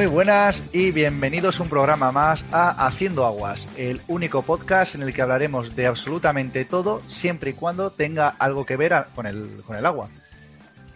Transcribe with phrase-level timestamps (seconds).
[0.00, 5.12] Muy buenas y bienvenidos un programa más a Haciendo Aguas, el único podcast en el
[5.12, 9.76] que hablaremos de absolutamente todo siempre y cuando tenga algo que ver con, el, con
[9.76, 10.08] el agua.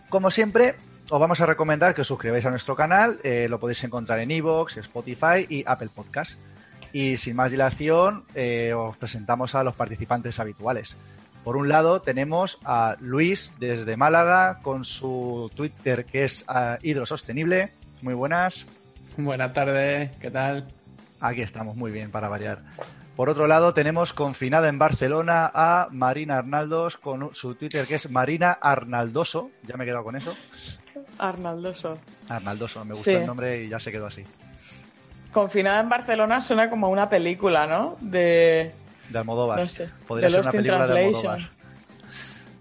[0.09, 0.77] Como siempre,
[1.11, 4.31] os vamos a recomendar que os suscribáis a nuestro canal, eh, lo podéis encontrar en
[4.31, 6.39] iVoox, Spotify y Apple Podcast.
[6.95, 10.97] Y sin más dilación, eh, os presentamos a los participantes habituales.
[11.43, 17.73] Por un lado tenemos a Luis desde Málaga con su Twitter que es ah, hidrosostenible.
[18.01, 18.67] Muy buenas.
[19.17, 20.69] Buenas tardes, ¿qué tal?
[21.21, 22.63] Aquí estamos, muy bien, para variar.
[23.17, 28.09] Por otro lado, tenemos confinada en Barcelona a Marina Arnaldos con su Twitter que es
[28.09, 29.51] Marina Arnaldoso.
[29.65, 30.35] Ya me he quedado con eso.
[31.19, 31.99] Arnaldoso.
[32.29, 33.17] Arnaldoso, me gustó Sí.
[33.17, 34.25] el nombre y ya se quedó así.
[35.35, 37.99] Confinada en Barcelona suena como una película, ¿no?
[38.01, 38.73] De.
[39.11, 39.59] De Almodóvar.
[39.61, 39.89] No sé.
[40.07, 41.05] Podría de ser una película de.
[41.07, 41.49] Almodóvar.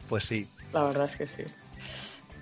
[0.09, 0.47] Pues sí.
[0.73, 1.43] La verdad es que sí.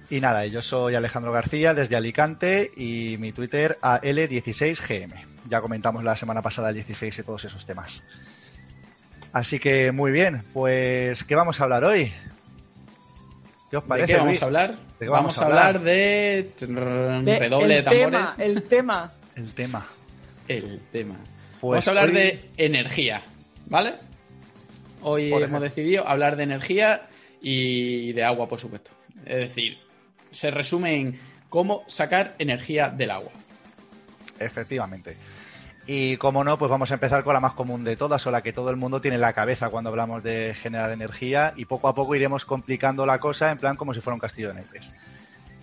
[0.10, 5.14] Y nada, yo soy Alejandro García desde Alicante y mi Twitter AL16GM.
[5.50, 8.02] Ya comentamos la semana pasada el 16 y todos esos temas.
[9.34, 12.12] Así que muy bien, pues ¿qué vamos a hablar hoy?
[13.70, 14.08] ¿Qué os ¿De parece?
[14.08, 14.42] qué vamos Luis?
[14.42, 14.76] a hablar?
[15.00, 15.82] qué vamos, vamos a hablar, hablar?
[15.84, 16.52] de
[17.24, 18.36] De- redoble de el tambores.
[18.36, 19.12] tema, el tema.
[19.38, 19.88] El tema.
[20.58, 21.16] El tema.
[21.60, 23.24] Pues vamos a hablar hoy- de energía,
[23.68, 23.94] ¿vale?
[25.02, 27.08] Hoy hemos decidido hablar de energía
[27.42, 28.92] y de agua, por supuesto.
[29.26, 29.78] Es decir,
[30.32, 33.32] se resume en cómo sacar energía del agua.
[34.40, 35.18] Efectivamente.
[35.88, 38.42] Y como no, pues vamos a empezar con la más común de todas, o la
[38.42, 41.88] que todo el mundo tiene en la cabeza cuando hablamos de generar energía, y poco
[41.88, 44.92] a poco iremos complicando la cosa en plan como si fuera un castillo de naipes.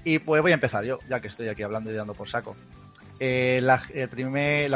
[0.05, 2.57] Y pues voy a empezar yo, ya que estoy aquí hablando y dando por saco.
[3.21, 3.83] Eh, la,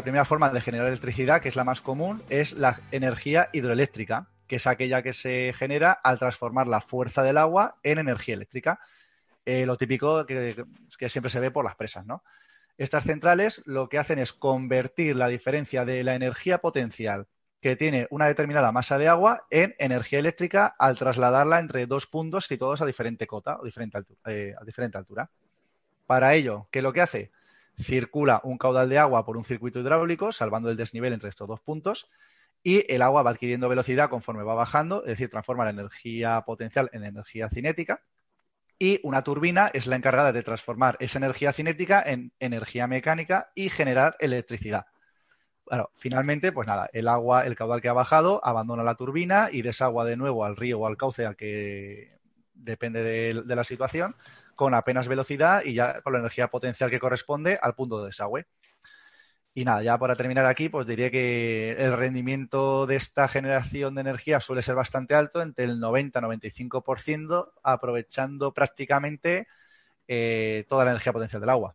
[0.03, 4.57] primera forma de generar electricidad, que es la más común, es la energía hidroeléctrica, que
[4.57, 8.81] es aquella que se genera al transformar la fuerza del agua en energía eléctrica.
[9.45, 10.65] Eh, lo típico que,
[11.09, 12.23] siempre se ve por las presas, ¿no?
[12.79, 17.27] Estas centrales lo que hacen es convertir la diferencia de la energía potencial
[17.61, 22.47] que tiene una determinada masa de agua en energía eléctrica al trasladarla entre dos puntos
[22.47, 25.31] situados a diferente cota o diferente altu- eh, a diferente altura.
[26.07, 27.31] Para ello, ¿qué es lo que hace?
[27.83, 31.61] Circula un caudal de agua por un circuito hidráulico, salvando el desnivel entre estos dos
[31.61, 32.09] puntos,
[32.63, 36.91] y el agua va adquiriendo velocidad conforme va bajando, es decir, transforma la energía potencial
[36.93, 38.03] en energía cinética,
[38.79, 43.69] y una turbina es la encargada de transformar esa energía cinética en energía mecánica y
[43.69, 44.87] generar electricidad.
[45.67, 49.63] Bueno, finalmente, pues nada, el agua, el caudal que ha bajado, abandona la turbina y
[49.63, 52.19] desagua de nuevo al río o al cauce al que
[52.55, 54.17] depende de, de la situación,
[54.55, 58.47] con apenas velocidad y ya con la energía potencial que corresponde al punto de desagüe.
[59.55, 64.01] Y nada, ya para terminar aquí, pues diría que el rendimiento de esta generación de
[64.01, 69.47] energía suele ser bastante alto, entre el 90-95%, aprovechando prácticamente
[70.09, 71.75] eh, toda la energía potencial del agua.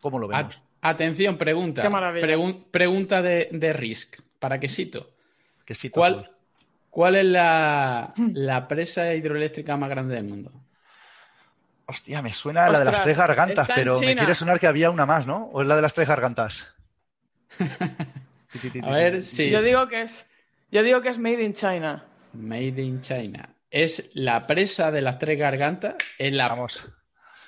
[0.00, 0.56] ¿Cómo lo vemos?
[0.80, 1.82] At- atención, pregunta.
[1.82, 2.26] Qué maravilla.
[2.26, 5.10] Pregun- pregunta de, de Risk, para quesito.
[5.64, 6.30] Que sí, ¿Cuál.
[6.90, 10.52] ¿Cuál es la, la presa hidroeléctrica más grande del mundo?
[11.86, 15.06] Hostia, me suena la de las tres gargantas, pero me quiere sonar que había una
[15.06, 15.44] más, ¿no?
[15.52, 16.66] ¿O es la de las tres gargantas?
[18.82, 19.50] A ver, sí.
[19.50, 20.26] Yo digo que es.
[20.70, 22.06] Yo digo que es made in China.
[22.32, 23.54] Made in China.
[23.70, 26.88] Es la presa de las tres gargantas, es la, Vamos.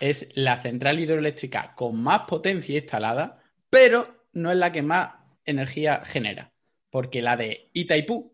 [0.00, 5.14] es la central hidroeléctrica con más potencia instalada, pero no es la que más
[5.44, 6.52] energía genera.
[6.90, 8.33] Porque la de Itaipú,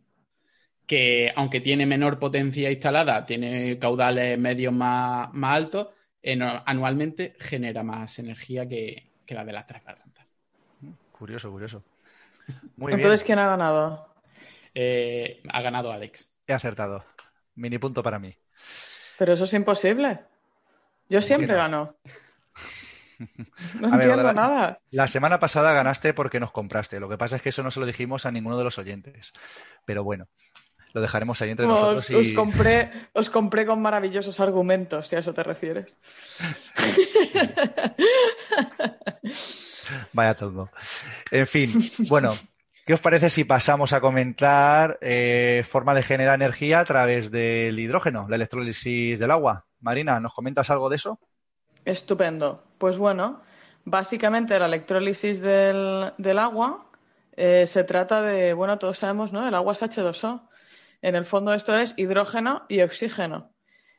[0.91, 5.89] que aunque tiene menor potencia instalada, tiene caudales medios más, más altos,
[6.21, 10.27] en- anualmente genera más energía que, que la de las tres gargantas.
[11.13, 11.85] Curioso, curioso.
[12.77, 14.15] Muy Entonces, bien, ¿quién ha ganado?
[14.75, 16.29] Eh, ha ganado Alex.
[16.49, 17.05] he acertado.
[17.55, 18.35] Mini punto para mí.
[19.19, 20.19] Pero eso es imposible.
[21.09, 21.59] Yo siempre no?
[21.63, 21.95] gano.
[23.75, 24.79] No A ver, entiendo la- nada.
[24.91, 26.99] La semana pasada ganaste porque nos compraste.
[27.01, 29.33] Lo que pasa es que eso no se lo dijimos a ninguno de los oyentes.
[29.85, 30.29] Pero bueno,
[30.93, 32.15] lo dejaremos ahí entre nosotros Os, y...
[32.15, 35.95] os compré, os compré con maravillosos argumentos, si a eso te refieres.
[40.13, 40.71] Vaya tongo.
[41.31, 41.71] En fin,
[42.09, 42.39] bueno, ¿qué
[42.91, 47.79] ¿Qué os parece si pasamos a comentar eh, forma de generar energía a través del
[47.79, 49.65] hidrógeno, la electrólisis del agua?
[49.79, 51.21] Marina, ¿nos comentas algo de eso?
[51.85, 52.65] Estupendo.
[52.79, 53.43] Pues bueno,
[53.85, 56.91] básicamente la electrólisis del, del agua
[57.37, 59.47] eh, se trata de, bueno, todos sabemos, ¿no?
[59.47, 60.49] El agua es H2O.
[61.03, 63.53] En el fondo esto es hidrógeno y oxígeno.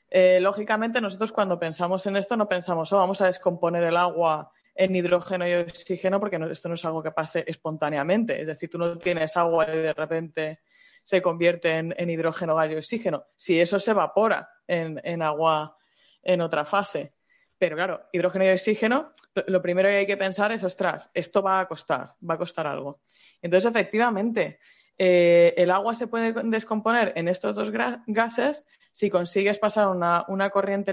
[0.09, 4.51] Eh, lógicamente nosotros cuando pensamos en esto no pensamos, oh, vamos a descomponer el agua
[4.75, 8.39] en hidrógeno y oxígeno porque esto no es algo que pase espontáneamente.
[8.41, 10.59] Es decir, tú no tienes agua y de repente
[11.03, 13.25] se convierte en, hidrógeno, gas y oxígeno.
[13.35, 15.77] Si eso se evapora en, agua
[16.21, 17.13] en otra fase.
[17.57, 19.13] Pero claro, hidrógeno y oxígeno,
[19.47, 22.67] lo primero que hay que pensar es, ostras, esto va a costar, va a costar
[22.67, 23.01] algo.
[23.41, 24.59] Entonces, efectivamente,
[25.03, 30.91] eh, el agua se puede descomponer en estos dos gases si consigues pasar una, corriente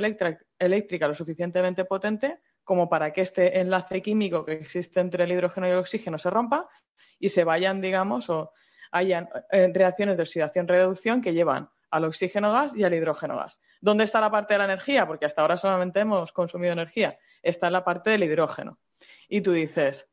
[0.59, 5.69] eléctrica lo suficientemente potente como para que este enlace químico que existe entre el hidrógeno
[5.69, 6.71] y el oxígeno se rompa
[7.19, 8.51] y se vayan, digamos, o
[8.93, 13.61] hayan eh, reacciones de oxidación-reducción que llevan al oxígeno gas y al hidrógeno gas.
[13.83, 15.07] ¿Dónde está la parte de la energía?
[15.07, 17.19] Porque hasta ahora solamente hemos consumido energía.
[17.43, 18.79] Está en la parte del hidrógeno.
[19.29, 20.09] Y tú dices,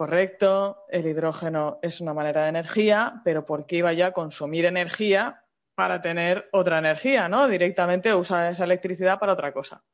[0.00, 4.64] correcto, el hidrógeno es una manera de energía, pero ¿por qué iba yo a consumir
[4.64, 5.44] energía
[5.74, 7.46] para tener otra energía, ¿no?
[7.48, 9.84] Directamente usar esa electricidad para otra cosa.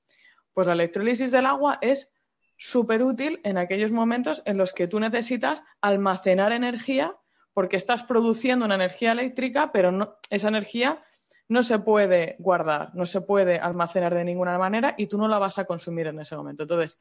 [0.54, 2.12] Pues la electrólisis del agua es
[2.56, 7.16] súper útil en aquellos momentos en los que tú necesitas almacenar energía
[7.52, 11.02] porque estás produciendo una energía eléctrica, pero esa energía
[11.48, 15.40] no se puede guardar, no se puede almacenar de ninguna manera y tú no la
[15.40, 16.62] vas a consumir en ese momento.
[16.62, 16.96] Entonces,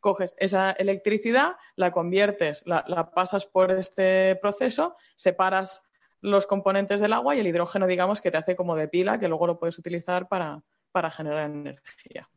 [0.00, 5.82] coges esa electricidad, la conviertes, la pasas por este proceso, separas
[6.20, 9.28] los componentes del agua y el hidrógeno, digamos, que te hace como de pila, que
[9.28, 10.62] luego lo puedes utilizar para,
[11.10, 12.28] generar energía.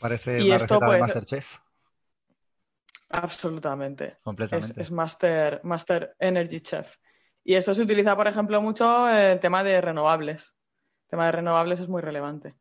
[0.00, 1.58] Parece y esto, receta de pues, Masterchef.
[3.10, 4.18] Absolutamente.
[4.22, 4.80] Completamente.
[4.80, 6.96] Es, Master, Master Energy Chef.
[7.42, 10.54] Y esto se utiliza, por ejemplo, mucho en el tema de renovables.
[11.04, 12.54] El tema de renovables es muy relevante.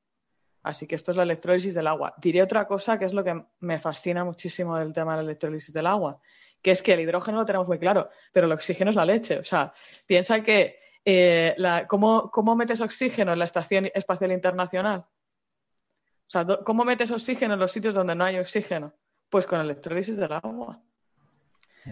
[0.68, 2.14] Así que esto es la electrólisis del agua.
[2.18, 5.74] Diré otra cosa que es lo que me fascina muchísimo del tema de la electrólisis
[5.74, 6.20] del agua,
[6.62, 9.40] que es que el hidrógeno lo tenemos muy claro, pero el oxígeno es la leche.
[9.40, 9.74] O sea,
[10.06, 11.56] piensa que eh,
[11.88, 15.00] ¿cómo, metes oxígeno en la Estación Espacial Internacional?
[15.00, 18.94] O sea, ¿cómo metes oxígeno en los sitios donde no hay oxígeno?
[19.30, 20.82] Pues con electrólisis del agua.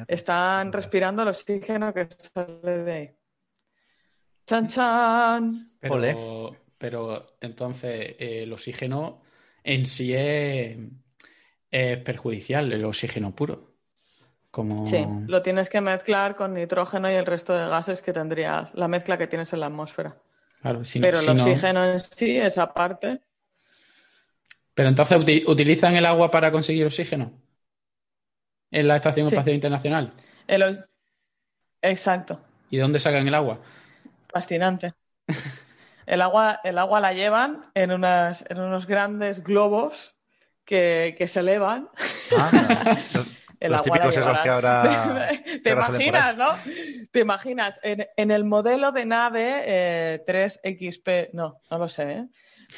[0.05, 3.15] Están respirando el oxígeno que sale de ahí.
[4.45, 5.67] ¡Chan, chan!
[5.79, 9.23] Pero, pero entonces el oxígeno
[9.63, 10.77] en sí es
[12.03, 13.71] perjudicial, el oxígeno puro.
[14.85, 18.87] Sí, lo tienes que mezclar con nitrógeno y el resto de gases que tendrías, la
[18.87, 20.15] mezcla que tienes en la atmósfera.
[20.61, 23.19] Pero el oxígeno en sí, esa parte.
[24.75, 27.33] Pero entonces, ¿utilizan el agua para conseguir oxígeno?
[28.69, 30.11] En la Estación Espacial Internacional.
[31.81, 32.39] Exacto.
[32.69, 33.59] ¿Y dónde sacan el agua?
[34.29, 34.93] Fascinante.
[36.05, 40.15] El agua, el agua la llevan en, unas, en unos grandes globos
[40.65, 41.89] que, se elevan.
[42.37, 42.97] Ah,
[43.61, 45.29] Los típicos esos que ahora.
[45.63, 46.49] ¿Te imaginas, no?
[47.11, 47.79] ¿Te imaginas?
[47.83, 52.27] En, el modelo de nave 3XP, eh, no, no lo sé, ¿eh?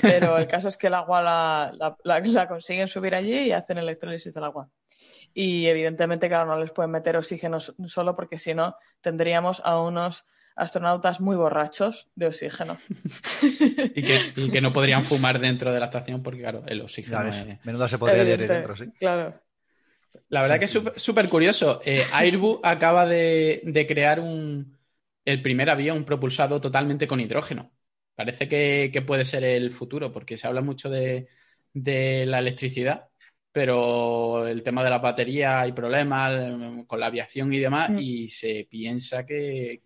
[0.02, 4.44] Pero el caso es que el agua la, consiguen subir allí y hacen electrólisis del
[4.44, 4.70] agua.
[5.34, 10.26] Y evidentemente, claro, no les pueden meter oxígeno solo porque si no, tendríamos a unos
[10.58, 12.78] astronautas muy borrachos de oxígeno.
[13.96, 14.02] y,
[14.52, 17.30] que, no podrían fumar dentro de la estación porque, claro, el oxígeno.
[17.64, 18.86] Menuda se podría ir dentro, sí.
[19.00, 19.34] Claro.
[20.30, 21.82] La verdad que es súper curioso.
[21.86, 24.78] Eh, Airbus acaba de, crear un,
[25.24, 27.72] el primer avión propulsado totalmente con hidrógeno.
[28.16, 31.28] Parece que, puede ser el futuro, porque se habla mucho de,
[31.74, 33.06] la electricidad,
[33.52, 38.00] pero el tema de la batería hay problemas eh, con la aviación y demás, mm.
[38.00, 39.82] y se piensa que,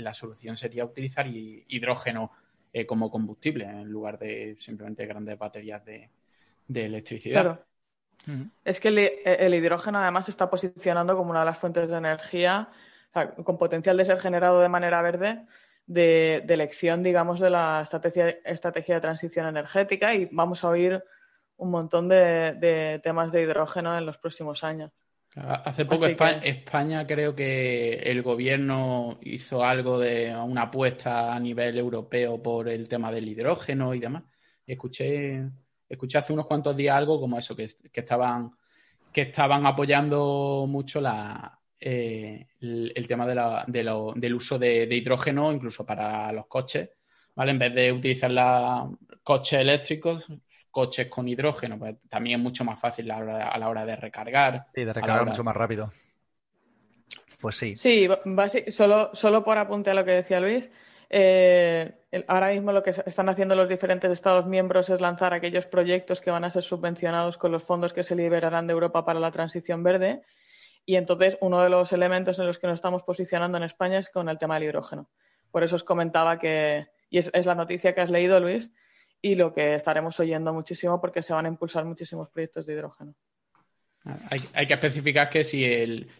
[0.00, 2.32] la solución sería utilizar hidrógeno
[2.72, 6.10] eh, como combustible en lugar de simplemente grandes baterías de,
[6.72, 7.42] electricidad.
[7.42, 7.64] Claro.
[8.64, 8.88] Es que
[9.24, 12.68] el, hidrógeno además se está posicionando como una de las fuentes de energía
[13.44, 15.46] con potencial de ser generado de manera verde
[15.86, 21.02] de, elección, digamos, de la estrategia, estrategia de transición energética y vamos a oír
[21.56, 24.92] un montón de, temas de hidrógeno en los próximos años.
[25.36, 32.42] Hace poco España, creo que el gobierno hizo algo de una apuesta a nivel europeo
[32.42, 34.24] por el tema del hidrógeno y demás.
[34.66, 35.44] Escuché
[35.90, 38.52] escuché hace unos cuantos días algo como eso, que, estaban,
[39.12, 43.26] que estaban apoyando mucho la, eh, el, tema
[43.66, 46.90] del uso de, hidrógeno, incluso para los coches,
[47.34, 47.50] ¿vale?
[47.50, 48.30] En vez de utilizar
[49.24, 50.28] coches eléctricos,
[50.70, 54.66] coches con hidrógeno, pues también es mucho más fácil a la hora, de recargar.
[54.74, 55.90] Sí, de recargar mucho más rápido.
[57.40, 57.76] Pues sí.
[57.76, 58.08] Sí,
[58.68, 60.70] solo, solo por apunte a lo que decía Luis.
[61.12, 61.92] Eh,
[62.28, 66.30] ahora mismo lo que están haciendo los diferentes Estados miembros es lanzar aquellos proyectos que
[66.30, 69.82] van a ser subvencionados con los fondos que se liberarán de Europa para la transición
[69.82, 70.22] verde.
[70.86, 74.08] Y entonces uno de los elementos en los que nos estamos posicionando en España es
[74.08, 75.08] con el tema del hidrógeno.
[75.50, 78.72] Por eso os comentaba que, y es, la noticia que has leído, Luis,
[79.22, 83.14] y lo que estaremos oyendo muchísimo porque se van a impulsar muchísimos proyectos de hidrógeno.
[84.30, 85.62] Hay, que especificar que si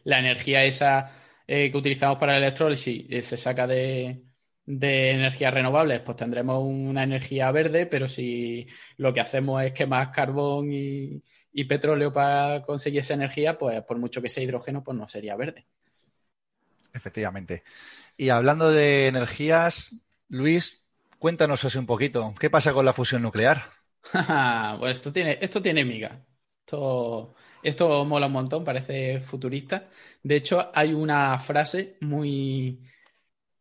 [0.04, 1.12] la energía esa
[1.46, 4.22] eh, que utilizamos para el electrólisis eh, se saca de,
[4.66, 8.66] energías renovables, pues tendremos una energía verde, pero si
[8.98, 13.98] lo que hacemos es quemar carbón y, y petróleo para conseguir esa energía, pues por
[13.98, 15.66] mucho que sea hidrógeno, pues no sería verde.
[16.92, 17.62] Efectivamente.
[18.16, 19.96] Y hablando de energías,
[20.28, 20.84] Luis,
[21.20, 22.34] cuéntanos así un poquito.
[22.40, 23.70] ¿Qué pasa con la fusión nuclear?
[24.80, 26.26] pues esto tiene, esto tiene miga.
[26.66, 29.88] Esto, esto mola un montón, parece futurista.
[30.22, 32.80] De hecho, hay una frase muy,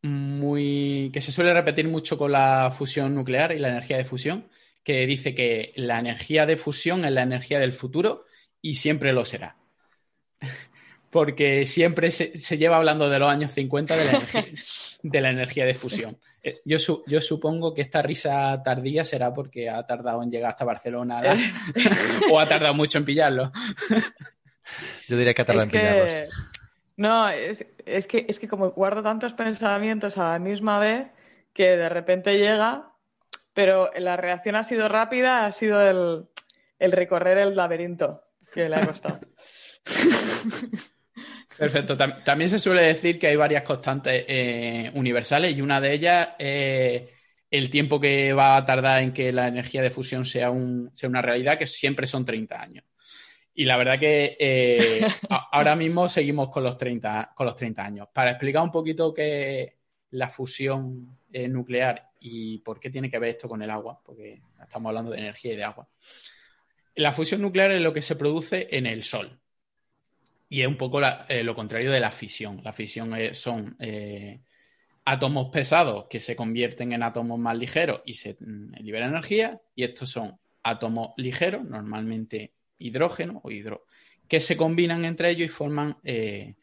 [0.01, 4.49] muy que se suele repetir mucho con la fusión nuclear y la energía de fusión,
[4.81, 8.25] que dice que la energía de fusión es la energía del futuro
[8.61, 9.57] y siempre lo será.
[11.11, 14.45] Porque siempre se, lleva hablando de los años 50 de la energía
[15.03, 16.17] de, la energía de fusión.
[16.41, 20.65] Eh, yo, yo supongo que esta risa tardía será porque ha tardado en llegar hasta
[20.65, 21.21] Barcelona
[22.31, 23.51] o ha tardado mucho en pillarlo.
[25.07, 26.13] Yo diría que ha tardado en pillarlos.
[26.97, 31.07] No, es, es, que, es que como guardo tantos pensamientos a la misma vez
[31.53, 32.91] que de repente llega,
[33.53, 36.25] pero la reacción ha sido rápida, ha sido el,
[36.77, 39.19] el recorrer el laberinto que le ha costado.
[41.59, 41.97] Perfecto.
[41.97, 47.03] También se suele decir que hay varias constantes eh, universales y una de ellas es
[47.51, 51.09] el tiempo que va a tardar en que la energía de fusión sea, un, sea
[51.09, 52.85] una realidad, que siempre son 30 años.
[53.53, 55.05] Y la verdad que eh,
[55.51, 58.07] ahora mismo seguimos con los, 30, con los 30 años.
[58.13, 59.73] Para explicar un poquito qué es
[60.11, 64.41] la fusión eh, nuclear y por qué tiene que ver esto con el agua, porque
[64.61, 65.89] estamos hablando de energía y de agua.
[66.95, 69.39] La fusión nuclear es lo que se produce en el Sol.
[70.49, 72.61] Y es un poco eh, lo contrario de la fisión.
[72.63, 74.41] La fisión son eh,
[75.05, 79.61] átomos pesados que se convierten en átomos más ligeros y se mm, libera energía.
[79.75, 83.85] Y estos son átomos ligeros, normalmente hidrógeno o hidro,
[84.27, 86.55] que se combinan entre ellos y forman eh,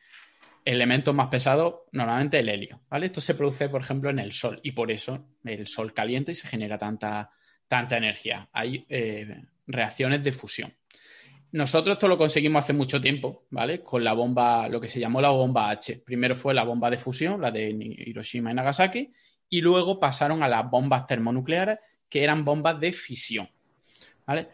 [0.65, 2.81] elementos más pesados, normalmente el helio.
[2.91, 6.35] Esto se produce, por ejemplo, en el Sol y por eso el Sol calienta y
[6.35, 7.31] se genera tanta,
[7.69, 8.49] tanta energía.
[8.53, 8.85] Hay
[9.67, 10.75] reacciones de fusión.
[11.53, 13.83] Nosotros esto lo conseguimos hace mucho tiempo, ¿vale?
[13.83, 16.03] Con la bomba, lo que se llamó la bomba H.
[16.05, 19.13] Primero fue la bomba de fusión, la de Hiroshima y Nagasaki,
[19.49, 23.49] y luego pasaron a las bombas termonucleares, que eran bombas de fisión,
[24.27, 24.49] ¿vale?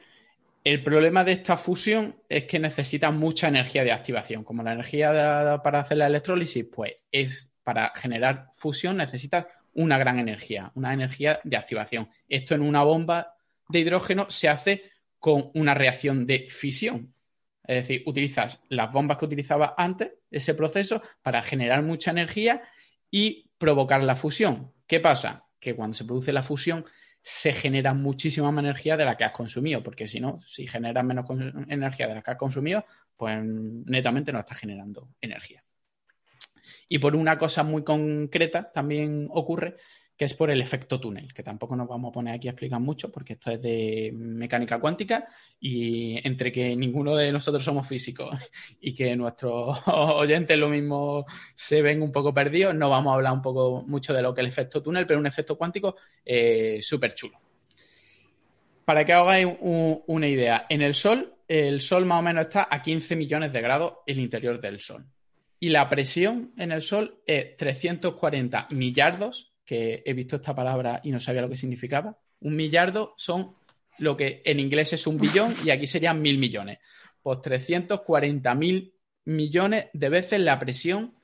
[0.65, 4.45] El problema de esta fusión es que necesita mucha energía de activación.
[4.45, 10.19] Como la energía para hacer la electrólisis, pues es para generar fusión necesitas una gran
[10.19, 12.09] energía, una energía de activación.
[12.29, 13.35] Esto en una bomba
[13.69, 14.92] de hidrógeno se hace
[15.23, 17.15] con una reacción de fisión.
[17.63, 22.61] Es decir, utilizas las bombas que utilizabas antes, ese proceso, para generar mucha energía
[23.09, 24.73] y provocar la fusión.
[24.85, 25.47] ¿Qué pasa?
[25.61, 26.85] Que cuando se produce la fusión
[27.21, 31.05] se genera muchísima más energía de la que has consumido, porque si no, si generas
[31.05, 31.25] menos
[31.69, 32.85] energía de la que has consumido,
[33.17, 35.63] pues netamente no estás generando energía.
[36.89, 39.77] Y por una cosa muy concreta también ocurre
[40.23, 42.79] que es por el efecto túnel, que tampoco nos vamos a poner aquí a explicar
[42.79, 45.27] mucho porque esto es de mecánica cuántica
[45.59, 48.31] y entre que ninguno de nosotros somos físicos
[48.81, 51.27] y que nuestros oyentes lo mismo
[51.57, 54.43] se ven un poco perdidos, no vamos a hablar un poco mucho de lo que
[54.43, 57.41] es el efecto túnel, pero un efecto cuántico eh, súper chulo.
[58.85, 62.81] Para que hagáis una idea, en el Sol, el Sol más o menos está a
[62.81, 65.05] 15 millones de grados el interior del Sol.
[65.59, 71.11] Y la presión en el Sol es 340 millardos que he visto esta palabra y
[71.11, 72.17] no sabía lo que significaba.
[72.41, 73.55] Un millardo son
[73.99, 76.79] lo que en inglés es un billón y aquí serían mil millones.
[77.23, 81.15] Pues 340 mil millones de veces la presión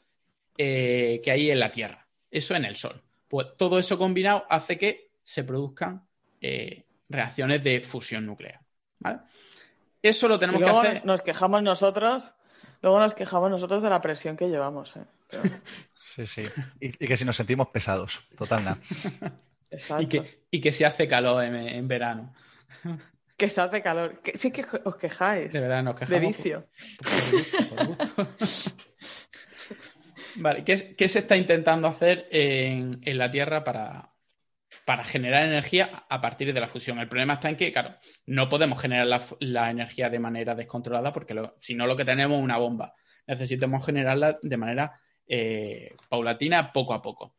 [0.56, 2.06] eh, que hay en la Tierra.
[2.30, 3.02] Eso en el Sol.
[3.26, 6.06] Pues todo eso combinado hace que se produzcan
[6.40, 8.60] eh, reacciones de fusión nuclear.
[10.02, 11.04] Eso lo tenemos que hacer.
[11.04, 12.32] Nos quejamos nosotros,
[12.80, 14.96] luego nos quejamos nosotros de la presión que llevamos.
[14.96, 15.04] ¿eh?
[15.94, 16.42] Sí, sí.
[16.80, 18.78] Y, que si nos sentimos pesados, total nada.
[20.00, 22.32] Y que, y que se hace calor en, verano.
[23.36, 24.18] Que se hace calor.
[24.32, 25.52] sí que os quejáis.
[25.52, 26.20] De verdad, nos quejamos.
[26.22, 26.66] De vicio.
[30.36, 34.14] vale, ¿qué, se está intentando hacer en, la Tierra para,
[34.86, 36.98] para, generar energía a partir de la fusión?
[36.98, 39.06] El problema está en que, claro, no podemos generar
[39.40, 42.94] la, energía de manera descontrolada porque si no lo que tenemos es una bomba
[43.28, 47.34] necesitamos generarla de manera eh, paulatina, poco a poco.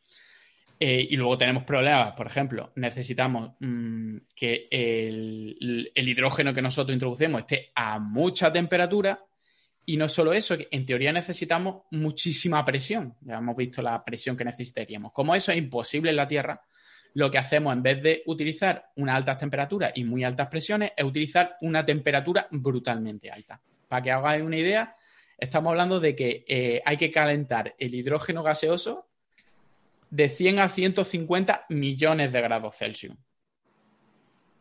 [0.81, 7.41] Eh, y luego tenemos problemas, por ejemplo, necesitamos mm, que el, hidrógeno que nosotros introducimos
[7.41, 9.19] esté a mucha temperatura
[9.86, 13.15] y no solo eso, en teoría necesitamos muchísima presión.
[13.22, 15.12] Ya hemos visto la presión que necesitaríamos.
[15.12, 16.62] Como eso es imposible en la Tierra,
[17.15, 21.03] lo que hacemos en vez de utilizar una altas temperaturas y muy altas presiones es
[21.03, 23.60] utilizar una temperatura brutalmente alta.
[23.88, 24.96] Para que hagáis una idea,
[25.39, 29.10] estamos hablando de que eh, hay que calentar el hidrógeno gaseoso
[30.10, 33.15] de 100 a 150 millones de grados Celsius.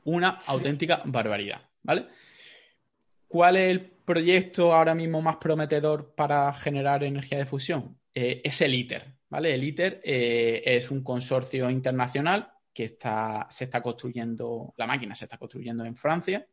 [0.05, 2.07] Una auténtica barbaridad, ¿vale?
[3.27, 7.99] ¿Cuál es el proyecto ahora mismo más prometedor para generar energía de fusión?
[8.15, 9.55] Eh, es el ITER, ¿vale?
[9.55, 15.25] El ITER eh, es un consorcio internacional que está, se está construyendo, la máquina se
[15.25, 16.47] está construyendo en Francia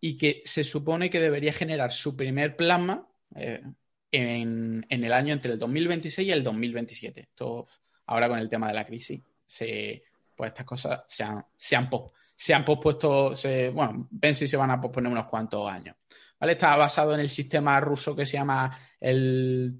[0.00, 3.62] y que se supone que debería generar su primer plasma eh,
[4.10, 7.20] en, el año entre el 2026 y el 2027.
[7.20, 7.66] Esto
[8.06, 10.02] ahora con el tema de la crisis, se,
[10.34, 11.90] pues estas cosas se han, se han,
[12.34, 13.32] se han pospuesto,
[13.72, 15.96] bueno, ven si se van a posponer unos cuantos años.
[16.38, 16.52] ¿Vale?
[16.52, 19.78] Está basado en el sistema ruso que se llama el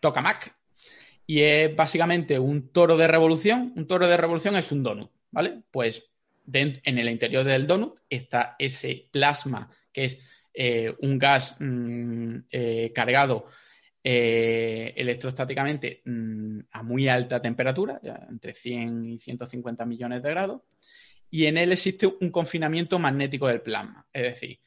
[0.00, 0.54] Tokamak
[1.26, 3.72] y es básicamente un toro de revolución.
[3.76, 5.62] Un toro de revolución es un donut, ¿vale?
[5.70, 6.08] Pues
[6.52, 10.18] en el interior del donut está ese plasma que es
[10.58, 13.46] eh, un gas mm, eh, cargado
[14.02, 20.62] eh, electrostáticamente mm, a muy alta temperatura, entre 100 y 150 millones de grados,
[21.28, 24.06] y en él existe un confinamiento magnético del plasma.
[24.10, 24.60] Es decir,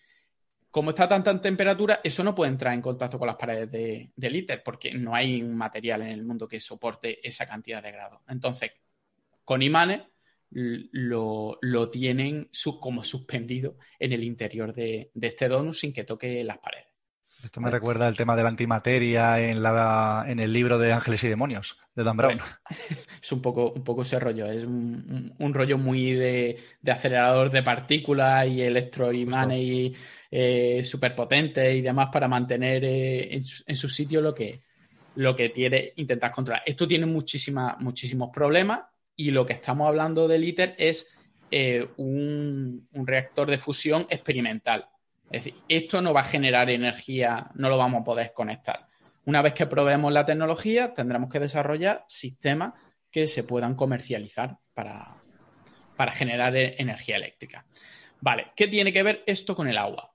[0.70, 4.12] como está a tanta temperatura, eso no puede entrar en contacto con las paredes de,
[4.16, 7.92] del ITER, porque no hay un material en el mundo que soporte esa cantidad de
[7.92, 8.22] grados.
[8.28, 8.74] Entonces,
[9.44, 10.02] con imanes
[10.52, 16.58] lo, tienen como suspendido en el interior de, de este donut sin que toque las
[16.58, 16.90] paredes.
[17.44, 21.24] Esto me recuerda el tema de la antimateria en, la, en el libro de Ángeles
[21.24, 22.40] y Demonios, de Dan Brown.
[23.22, 28.46] es un poco, un poco ese rollo, es un, rollo muy de, acelerador de partículas
[28.48, 29.96] y electroimanes y
[30.30, 34.64] eh, superpotentes y demás para mantener eh, en, su, sitio lo que,
[35.16, 36.64] lo que tiene, intentar controlar.
[36.66, 38.82] Esto tiene muchísima, muchísimos problemas
[39.20, 41.08] y lo que estamos hablando del ITER es
[41.52, 44.88] eh, un reactor de fusión experimental
[45.32, 48.88] es decir, esto no va a generar energía, no lo vamos a poder conectar.
[49.26, 52.74] Una vez que probemos la tecnología, tendremos que desarrollar sistemas
[53.12, 55.22] que se puedan comercializar para,
[56.12, 57.66] generar e-, energía eléctrica.
[58.22, 60.12] Vale, ¿qué tiene que ver esto con el agua?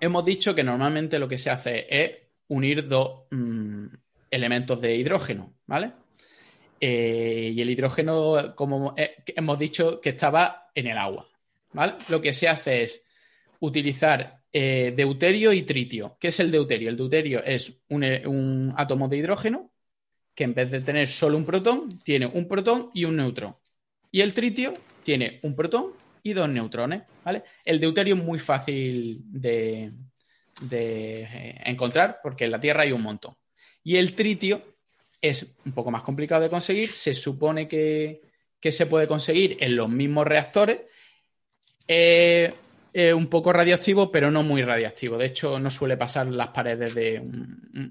[0.00, 2.12] Hemos dicho que normalmente lo que se hace es
[2.48, 3.86] unir dos mm,
[4.30, 5.92] elementos de hidrógeno, ¿vale?
[6.80, 11.28] Eh, y el hidrógeno, como hemos dicho, que estaba en el agua,
[11.72, 11.94] ¿vale?
[12.08, 13.04] Lo que se hace es
[13.60, 16.16] utilizar eh, deuterio y tritio.
[16.18, 16.88] ¿Qué es el deuterio?
[16.88, 19.70] El deuterio es eh, un, átomo de hidrógeno
[20.34, 23.56] que en vez de tener solo un protón, tiene un protón y un neutrón.
[24.10, 27.02] Y el tritio tiene un protón y dos neutrones.
[27.24, 27.44] ¿vale?
[27.64, 29.92] El deuterio es muy fácil de,
[31.64, 33.36] encontrar porque en la Tierra hay un montón.
[33.84, 34.62] Y el tritio
[35.20, 36.90] es un poco más complicado de conseguir.
[36.90, 38.20] Se supone que,
[38.62, 40.80] se puede conseguir en los mismos reactores
[43.14, 45.16] un poco radioactivo, pero no muy radioactivo.
[45.16, 47.22] De hecho, no suele pasar las paredes de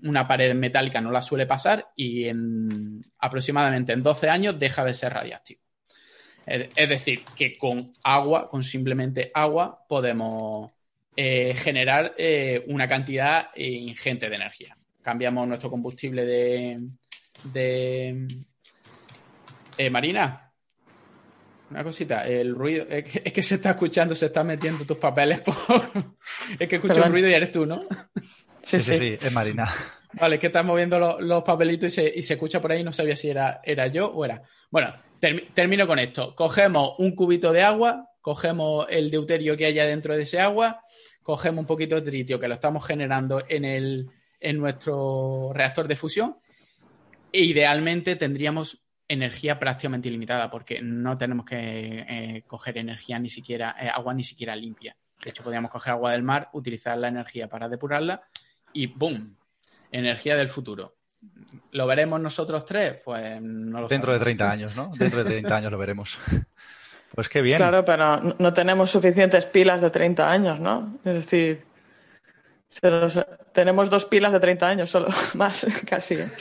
[0.03, 4.93] una pared metálica, no la suele pasar y en aproximadamente en 12 años deja de
[4.93, 5.61] ser radioactivo.
[6.49, 10.71] Es decir, que con agua, con simplemente agua, podemos
[11.15, 14.75] eh, generar eh, una cantidad ingente de energía.
[15.01, 16.79] Cambiamos nuestro combustible de,
[17.43, 18.27] de
[19.77, 20.49] eh, marina
[21.69, 25.55] una cosita, el ruido, es que, se está escuchando, se está metiendo tus papeles por...
[26.59, 27.81] es que escucho el ruido y eres tú, ¿no?
[28.61, 29.73] Sí, sí, sí, es Marina.
[30.13, 33.29] Vale, es que estás moviendo los, papelitos y se, escucha por ahí, no sabía si
[33.29, 34.41] era, era yo o era.
[34.71, 34.93] Bueno,
[35.53, 36.35] termino con esto.
[36.35, 40.81] Cogemos un cubito de agua, cogemos el deuterio que haya dentro de ese agua,
[41.21, 45.95] cogemos un poquito de tritio que lo estamos generando en, el, en nuestro reactor de
[45.95, 46.37] fusión
[47.31, 53.75] e idealmente tendríamos energía prácticamente ilimitada porque no tenemos que eh, coger energía ni siquiera,
[53.79, 54.95] eh, agua ni siquiera limpia.
[55.21, 58.21] De hecho, podríamos coger agua del mar, utilizar la energía para depurarla
[58.71, 59.35] y ¡boom!
[59.91, 60.95] Energía del futuro.
[61.71, 62.97] ¿Lo veremos nosotros tres?
[63.03, 64.91] Pues no lo Dentro de 30 años, ¿no?
[64.95, 66.19] Dentro de 30 años lo veremos.
[67.15, 67.57] Pues qué bien.
[67.57, 70.99] Claro, pero no tenemos suficientes pilas de 30 años, ¿no?
[71.03, 71.63] Es decir,
[73.59, 76.13] tenemos dos pilas de 30 años solo, más casi.
[76.13, 76.31] ¿eh?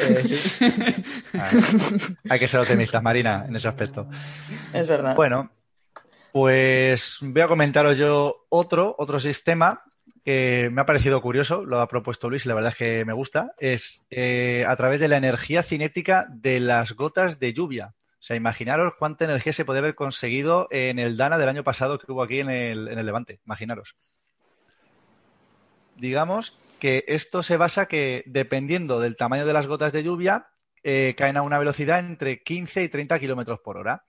[0.00, 1.04] Eh,
[2.28, 4.08] hay que ser optimistas, Marina, en ese aspecto.
[4.72, 5.14] Es verdad.
[5.14, 5.52] Bueno,
[6.32, 9.84] pues voy a comentaros yo otro, otro sistema
[10.24, 13.12] que me ha parecido curioso, lo ha propuesto Luis y la verdad es que me
[13.12, 17.94] gusta, es eh, a través de la energía cinética de las gotas de lluvia.
[18.14, 22.00] O sea, imaginaros cuánta energía se puede haber conseguido en el Dana del año pasado
[22.00, 23.38] que hubo aquí en el, en el Levante.
[23.46, 23.94] Imaginaros.
[26.00, 30.48] Digamos que esto se basa que dependiendo del tamaño de las gotas de lluvia,
[30.82, 34.06] eh, caen a una velocidad entre 15 y 30 kilómetros por hora.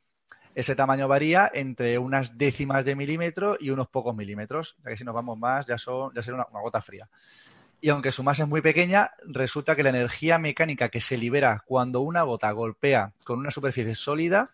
[0.55, 5.03] Ese tamaño varía entre unas décimas de milímetro y unos pocos milímetros, ya que si
[5.03, 7.09] nos vamos más ya, son, ya será una, gota fría.
[7.81, 11.61] Y aunque su masa es muy pequeña, resulta que la energía mecánica que se libera
[11.65, 14.51] cuando una gota golpea con una superficie sólida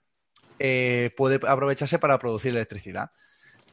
[0.58, 3.12] eh, puede aprovecharse para producir electricidad.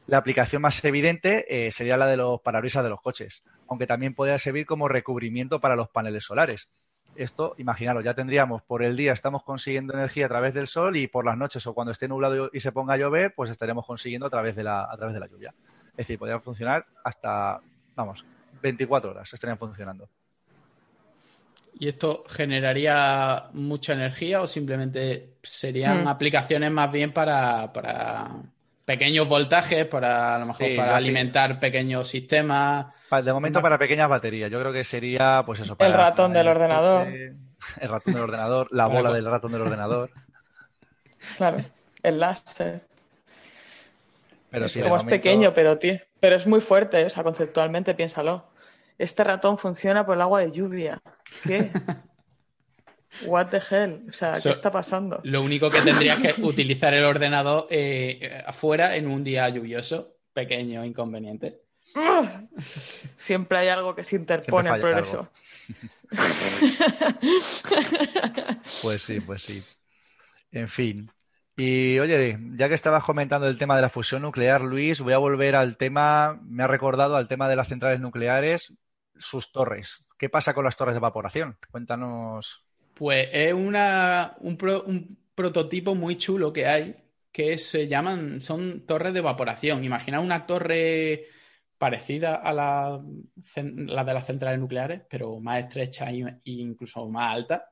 [0.07, 4.13] La aplicación más evidente eh, sería la de los parabrisas de los coches, aunque también
[4.13, 6.69] podría servir como recubrimiento para los paneles solares.
[7.15, 11.07] Esto, imaginaros, ya tendríamos por el día estamos consiguiendo energía a través del sol y
[11.07, 14.27] por las noches o cuando esté nublado y se ponga a llover, pues estaremos consiguiendo
[14.27, 15.53] a través de la, a través de la lluvia.
[15.91, 17.61] Es decir, podría funcionar hasta,
[17.95, 18.25] vamos,
[18.61, 20.09] 24 horas estarían funcionando.
[21.79, 26.07] ¿Y esto generaría mucha energía o simplemente serían Mm.
[26.07, 28.31] aplicaciones más bien para, para
[28.85, 32.87] pequeños voltajes, para a lo mejor Sí, para alimentar pequeños sistemas?
[33.23, 34.51] De momento para pequeñas baterías.
[34.51, 37.05] Yo creo que sería, pues eso, El para, ratón para del el ordenador.
[37.05, 37.33] coche,
[37.81, 40.09] el ratón del ordenador, la bola del ratón del ordenador.
[41.37, 41.57] Claro,
[42.03, 42.81] el láser.
[44.51, 47.23] Pero es sí, como es momento- pequeño, pero, tío, pero es muy fuerte, o sea,
[47.23, 48.45] conceptualmente piénsalo.
[48.97, 51.01] Este ratón funciona por el agua de lluvia.
[51.43, 51.69] ¿Qué?
[53.23, 54.05] What the hell?
[54.09, 55.21] O sea, So- ¿qué está pasando?
[55.23, 60.17] Lo único que tendrías que utilizar el ordenador eh, afuera en un día lluvioso.
[60.33, 61.61] Pequeño inconveniente.
[62.59, 65.31] Siempre hay algo que se interpone al progreso.
[68.81, 69.63] Pues sí, pues sí.
[70.51, 71.11] En fin.
[71.57, 75.17] Y oye, ya que estabas comentando el tema de la fusión nuclear, Luis, voy a
[75.17, 78.73] volver al tema, me ha recordado al tema de las centrales nucleares,
[79.17, 80.03] sus torres.
[80.17, 81.57] ¿Qué pasa con las torres de evaporación?
[81.71, 82.64] Cuéntanos.
[82.95, 86.95] Pues es una, un, pro- un prototipo muy chulo que hay,
[87.29, 89.83] que se llaman, son torres de evaporación.
[89.83, 91.25] Imagina una torre
[91.77, 97.69] parecida a la, de las centrales nucleares, pero más estrecha e incluso más alta.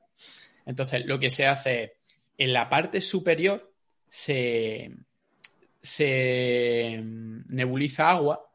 [0.66, 1.92] Entonces, lo que se hace es,
[2.36, 3.72] en la parte superior
[4.06, 4.90] se
[7.48, 8.46] nebuliza agua,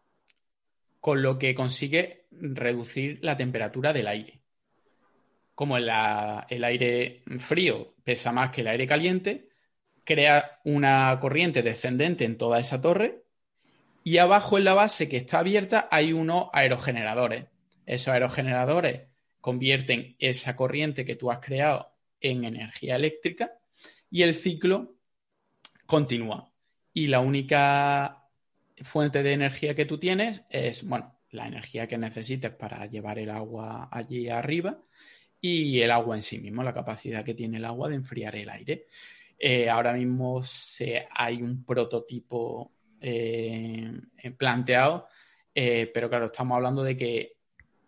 [1.00, 4.39] con lo que consigue reducir la temperatura del aire
[5.60, 9.50] como el aire frío pesa más que el aire caliente,
[10.06, 13.24] crea una corriente descendente en toda esa torre
[14.02, 17.48] y abajo en la base que está abierta hay unos aerogeneradores.
[17.86, 19.02] Esos aerogeneradores
[19.42, 21.92] convierten esa corriente que tú has creado
[22.22, 23.52] en energía eléctrica
[24.10, 24.96] y el ciclo
[25.86, 26.54] continúa.
[26.94, 28.30] Y la única
[28.82, 33.30] fuente de energía que tú tienes es, bueno, la energía que necesites para llevar el
[33.30, 34.86] agua allí arriba
[35.42, 38.50] y el agua en sí mismo, la capacidad que tiene el agua de enfriar el
[38.50, 38.86] aire.
[39.38, 43.92] Eh, ahora mismo se, hay un prototipo eh,
[44.38, 45.08] planteado,
[45.56, 47.38] eh, pero claro, estamos hablando de que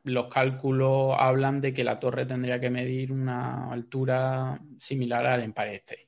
[0.04, 5.76] los cálculos hablan de que la torre tendría que medir una altura similar al Empire
[5.76, 6.08] State.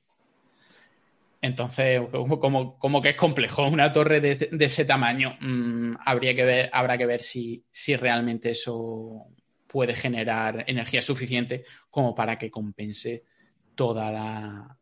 [1.42, 6.42] Entonces, como, como, como que es complejo, una torre de, ese tamaño, mmm, habría que
[6.42, 9.26] ver, habrá que ver si, si realmente eso
[9.74, 13.24] puede generar energía suficiente como para que compense
[13.74, 14.78] toda la,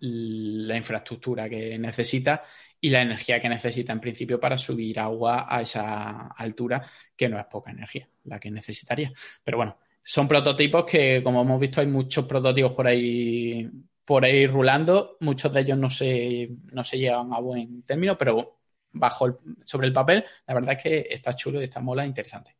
[0.00, 2.44] la, infraestructura que necesita
[2.78, 7.38] y la energía que necesita en principio para subir agua a esa altura, que no
[7.38, 9.10] es poca energía la que necesitaría.
[9.42, 13.66] Pero bueno, son prototipos que, como hemos visto, hay muchos prototipos por ahí
[14.04, 18.58] por ahí rulando, muchos de ellos no se, no se llevan a buen término, pero
[18.92, 22.54] bajo sobre el papel, la verdad es que está chulo y está mola interesante.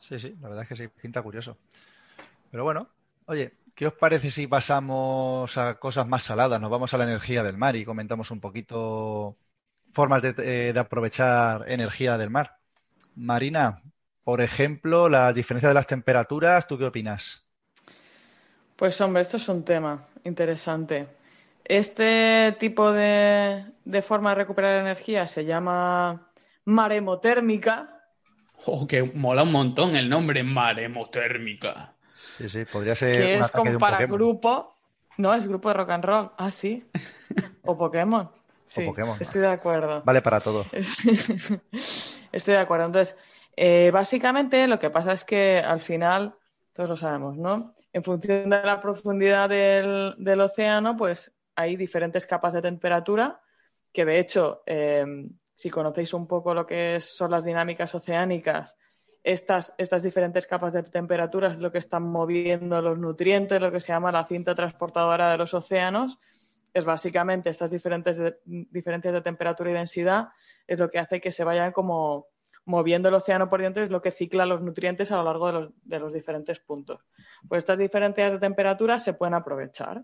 [0.00, 1.58] Sí, sí, la verdad es que sí, pinta curioso.
[2.50, 2.88] Pero bueno,
[3.26, 6.60] oye, ¿qué os parece si pasamos a cosas más saladas?
[6.60, 9.38] Nos vamos a la energía del mar y comentamos un poquito
[9.92, 12.58] formas de, eh, aprovechar energía del mar.
[13.14, 13.82] Marina,
[14.24, 17.46] por ejemplo, la diferencia de las temperaturas, ¿tú qué opinas?
[18.76, 21.06] Pues hombre, esto es un tema interesante.
[21.64, 26.30] Este tipo de, de forma de recuperar energía se llama
[26.64, 27.99] maremotérmica.
[28.66, 31.94] Oh, que mola un montón el nombre, maremotérmica.
[32.12, 33.16] Sí, sí, podría ser.
[33.16, 34.18] Que un es como para Pokémon.
[34.18, 34.76] grupo.
[35.16, 36.30] No, es grupo de rock and roll.
[36.36, 36.84] Ah, sí.
[37.62, 38.30] O Pokémon.
[38.66, 39.16] Sí, o Pokémon.
[39.20, 40.02] estoy de acuerdo.
[40.04, 40.64] Vale para todo.
[42.32, 42.86] estoy de acuerdo.
[42.86, 43.16] Entonces,
[43.56, 46.34] eh, básicamente lo que pasa es que al final,
[46.72, 47.74] todos lo sabemos, ¿no?
[47.92, 53.40] En función de la profundidad del, del océano, pues hay diferentes capas de temperatura
[53.92, 55.04] que de hecho, eh,
[55.60, 58.78] si conocéis un poco lo que son las dinámicas oceánicas,
[59.22, 63.92] estas, diferentes capas de temperatura es lo que están moviendo los nutrientes, lo que se
[63.92, 66.18] llama la cinta transportadora de los océanos.
[66.72, 70.28] Es básicamente estas diferentes diferencias de temperatura y densidad,
[70.66, 72.28] es lo que hace que se vayan como
[72.64, 75.52] moviendo el océano por dentro, es lo que cicla los nutrientes a lo largo de
[75.52, 77.04] los, de los diferentes puntos.
[77.46, 80.02] Pues estas diferencias de temperatura se pueden aprovechar,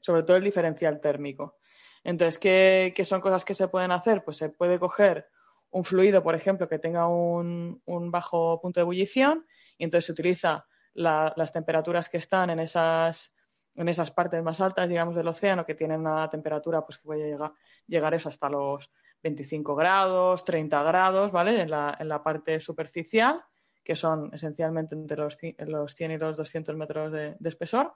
[0.00, 1.58] sobre todo el diferencial térmico.
[2.04, 4.22] Entonces, ¿qué, ¿qué, son cosas que se pueden hacer?
[4.24, 5.26] Pues se puede coger
[5.70, 9.44] un fluido, por ejemplo, que tenga un, bajo punto de ebullición
[9.76, 13.34] y entonces se utiliza las temperaturas que están en esas,
[13.74, 17.28] en esas partes más altas, digamos, del océano, que tienen una temperatura pues, que puede
[17.28, 17.52] llegar,
[17.88, 18.92] llegar eso hasta los
[19.24, 21.62] 25 grados, 30 grados, ¿vale?
[21.62, 23.42] En la, en la parte superficial,
[23.82, 27.94] que son esencialmente entre los, los 100 y los 200 metros de, espesor.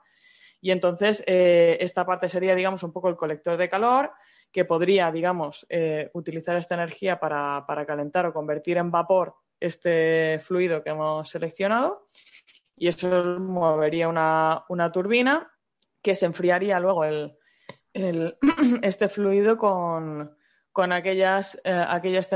[0.61, 4.11] Y entonces, eh, esta parte sería, digamos, un poco el colector de calor
[4.51, 10.83] que podría, digamos, eh, utilizar esta energía para, calentar o convertir en vapor este fluido
[10.83, 12.05] que hemos seleccionado
[12.75, 15.51] y eso movería una, turbina
[16.01, 17.37] que se enfriaría luego el,
[18.81, 20.33] este fluido con,
[20.91, 22.29] aquellas, eh, aquellas,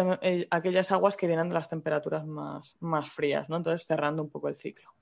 [0.52, 3.58] aquellas aguas que vienen de las temperaturas más, más frías, ¿no?
[3.58, 4.94] Entonces cerrando un poco el ciclo.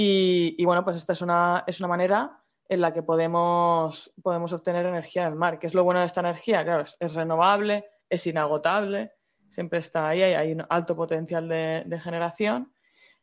[0.00, 4.52] Y, y bueno, pues esta es una, es una manera en la que podemos, podemos
[4.52, 5.58] obtener energía del mar.
[5.58, 6.62] ¿Qué es lo bueno de esta energía?
[6.62, 9.10] Claro, es, renovable, es inagotable,
[9.48, 12.72] siempre está ahí, hay un alto potencial de, generación.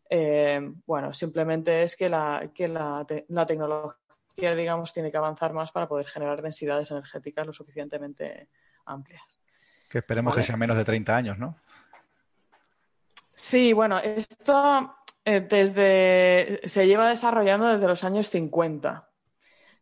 [0.10, 5.72] Eh, bueno, simplemente es que, la, que la, la, tecnología, digamos, tiene que avanzar más
[5.72, 8.50] para poder generar densidades energéticas lo suficientemente
[8.86, 9.40] amplias.
[9.88, 11.56] Que esperemos que sean menos de 30 años, ¿no?
[13.34, 14.94] Sí, bueno, esto
[15.26, 19.10] desde, se lleva desarrollando desde los años 50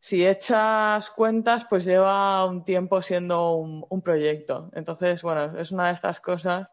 [0.03, 4.69] si echas cuentas, pues lleva un tiempo siendo un, proyecto.
[4.73, 6.67] Entonces, bueno, es una de estas cosas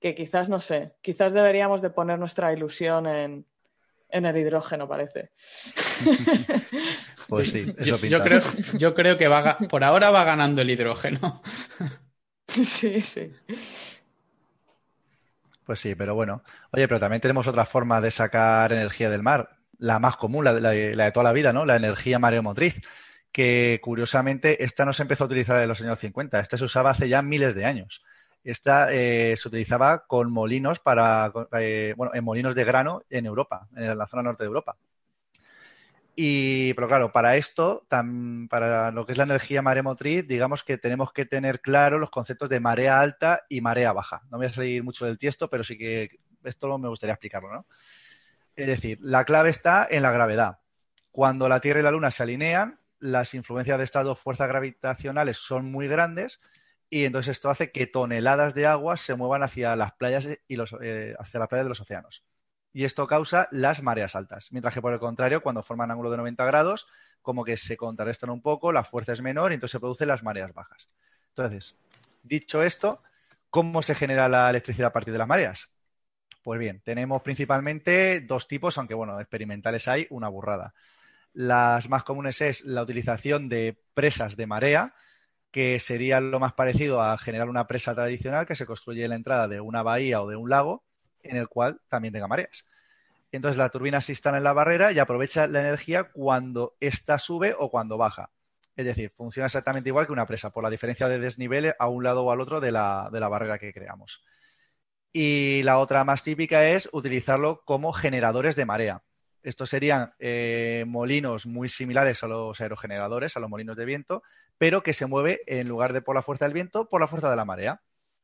[0.00, 3.44] que quizás, no sé, quizás deberíamos de poner nuestra ilusión en,
[4.08, 5.32] el hidrógeno, parece.
[7.28, 8.40] pues sí, eso yo, creo,
[8.78, 11.42] yo creo que va, por ahora va ganando el hidrógeno.
[12.48, 13.30] sí, sí.
[15.64, 16.42] Pues sí, pero bueno.
[16.72, 20.52] Oye, pero también tenemos otra forma de sacar energía del mar la más común, la,
[20.52, 21.64] de toda la vida, ¿no?
[21.66, 22.80] La energía mareomotriz,
[23.32, 26.90] que curiosamente esta no se empezó a utilizar en los años 50, esta se usaba
[26.90, 28.02] hace ya miles de años.
[28.44, 33.68] Esta eh, se utilizaba con molinos para, eh, bueno, en molinos de grano en Europa,
[33.76, 34.76] en la zona norte de Europa.
[36.16, 41.12] Y, pero claro, para esto, para lo que es la energía maremotriz, digamos que tenemos
[41.12, 44.22] que tener claro los conceptos de marea alta y marea baja.
[44.30, 47.66] No voy a salir mucho del tiesto, pero sí que esto me gustaría explicarlo, ¿no?
[48.54, 50.60] Es decir, la clave está en la gravedad.
[51.10, 55.38] Cuando la Tierra y la Luna se alinean, las influencias de estas dos fuerzas gravitacionales
[55.38, 56.40] son muy grandes
[56.88, 60.74] y entonces esto hace que toneladas de agua se muevan hacia las playas y los,
[60.80, 62.24] eh, hacia las playas de los océanos.
[62.74, 64.50] Y esto causa las mareas altas.
[64.50, 66.88] Mientras que por el contrario, cuando forman ángulo de 90 grados,
[67.22, 70.24] como que se contrarrestan un poco, la fuerza es menor y entonces se producen las
[70.24, 70.88] mareas bajas.
[71.28, 71.76] Entonces,
[72.24, 73.00] dicho esto,
[73.48, 75.70] ¿cómo se genera la electricidad a partir de las mareas?
[76.42, 80.74] Pues bien, tenemos principalmente dos tipos, aunque bueno, experimentales hay una burrada.
[81.32, 84.94] Las más comunes es la utilización de presas de marea,
[85.52, 89.16] que sería lo más parecido a generar una presa tradicional que se construye en la
[89.16, 90.82] entrada de una bahía o de un lago
[91.24, 92.64] en el cual también tenga mareas.
[93.32, 97.54] Entonces las turbinas se instalan en la barrera y aprovecha la energía cuando ésta sube
[97.58, 98.30] o cuando baja.
[98.76, 102.04] Es decir, funciona exactamente igual que una presa, por la diferencia de desnivel a un
[102.04, 104.24] lado o al otro de la, de la barrera que creamos.
[105.12, 109.02] Y la otra más típica es utilizarlo como generadores de marea.
[109.44, 114.22] Estos serían eh, molinos muy similares a los aerogeneradores, a los molinos de viento,
[114.58, 117.30] pero que se mueve en lugar de por la fuerza del viento, por la fuerza
[117.30, 117.82] de la marea.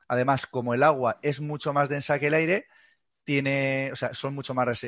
[0.08, 2.66] Además, como el agua es mucho más densa que el aire,
[3.30, 4.84] tiene, o sea, son mucho más,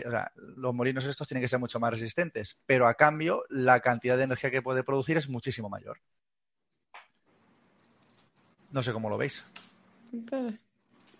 [0.57, 4.25] los molinos estos tienen que ser mucho más resistentes, pero a cambio la cantidad de
[4.25, 6.01] energía que puede producir es muchísimo mayor.
[8.73, 9.47] No sé cómo lo veis.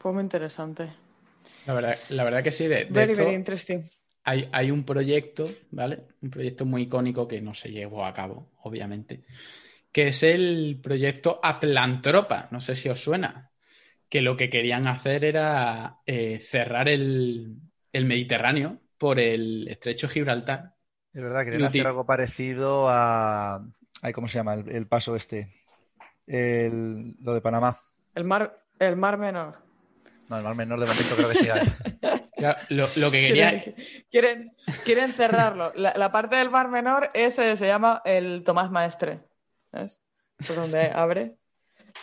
[0.01, 0.93] Fue muy interesante.
[1.65, 2.67] La verdad, la verdad que sí.
[2.67, 3.85] De, very, very interesting.
[4.25, 6.09] Hay, hay, un proyecto, ¿vale?
[6.23, 9.23] Un proyecto muy icónico que no se llevó a cabo, obviamente,
[9.93, 12.49] que es el proyecto Atlantropa.
[12.51, 13.52] No sé si os suena.
[14.13, 17.57] Que lo que querían hacer era eh, cerrar el,
[17.95, 20.75] Mediterráneo por el estrecho Gibraltar.
[21.15, 23.67] Es verdad, querían hacer algo parecido a.
[24.15, 24.53] ¿Cómo se llama?
[24.53, 25.49] El, paso este.
[26.27, 27.79] lo de Panamá.
[28.15, 29.63] El mar, el mar Menor.
[30.29, 31.49] No, el menor de momento creo que sí
[33.01, 33.65] lo, que quería...
[34.11, 35.73] Quieren, quieren, cerrarlo.
[35.75, 39.21] La, parte del mar menor ese se llama el Tomás Maestre.
[39.73, 40.03] ¿Ves?
[40.39, 41.37] Es donde abre.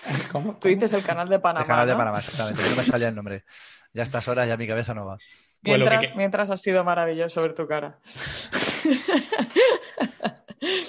[0.32, 0.58] ¿Cómo?
[0.58, 1.64] Tú dices el canal de Panamá.
[1.64, 1.98] El canal de ¿no?
[2.00, 2.62] Panamá, exactamente.
[2.62, 3.44] No me salía el nombre.
[3.94, 5.18] Ya a estas horas ya mi cabeza no va.
[5.18, 8.00] Pues que Mientras, mientras ha sido maravilloso ver tu cara.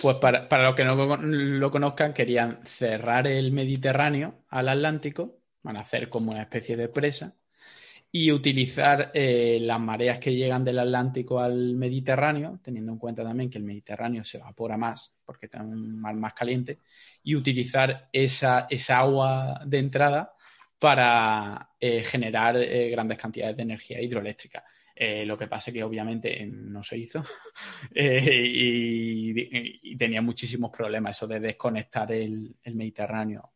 [0.03, 5.77] Pues para, para los que no lo conozcan, querían cerrar el Mediterráneo al Atlántico, van
[5.77, 7.37] a hacer como una especie de presa,
[8.12, 13.49] y utilizar eh, las mareas que llegan del Atlántico al Mediterráneo, teniendo en cuenta también
[13.49, 16.81] que el Mediterráneo se evapora más, porque está un mar más caliente,
[17.23, 20.35] y utilizar esa, esa agua de entrada
[20.81, 24.64] para eh, generar eh, grandes cantidades de energía hidroeléctrica.
[24.96, 27.23] Eh, lo que pasa es que obviamente no se hizo
[27.94, 33.53] y, tenía muchísimos problemas eso de desconectar el, Mediterráneo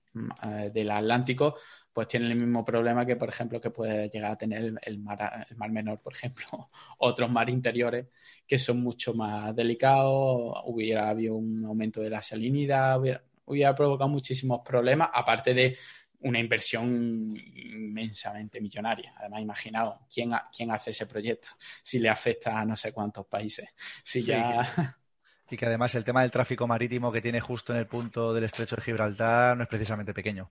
[0.73, 1.57] del Atlántico,
[1.95, 4.99] pues tiene el mismo problema que, por ejemplo, que puede llegar a tener el, el
[5.01, 6.47] mar, el mar Menor, por ejemplo,
[6.99, 8.09] otros mar interiores
[8.47, 14.11] que son mucho más delicados, hubiera habido un aumento de la salinidad, hubiera, hubiera provocado
[14.11, 15.79] muchísimos problemas, aparte de
[16.21, 19.15] una inversión inmensamente millonaria.
[19.19, 21.49] Además, imaginaos, ¿quién, ha- quién hace ese proyecto?
[21.83, 23.69] Si le afecta a no sé cuántos países.
[24.03, 24.67] Si Sí, ya...
[25.51, 28.45] Y que además el tema del tráfico marítimo que tiene justo en el punto del
[28.45, 30.51] estrecho de Gibraltar no es precisamente pequeño.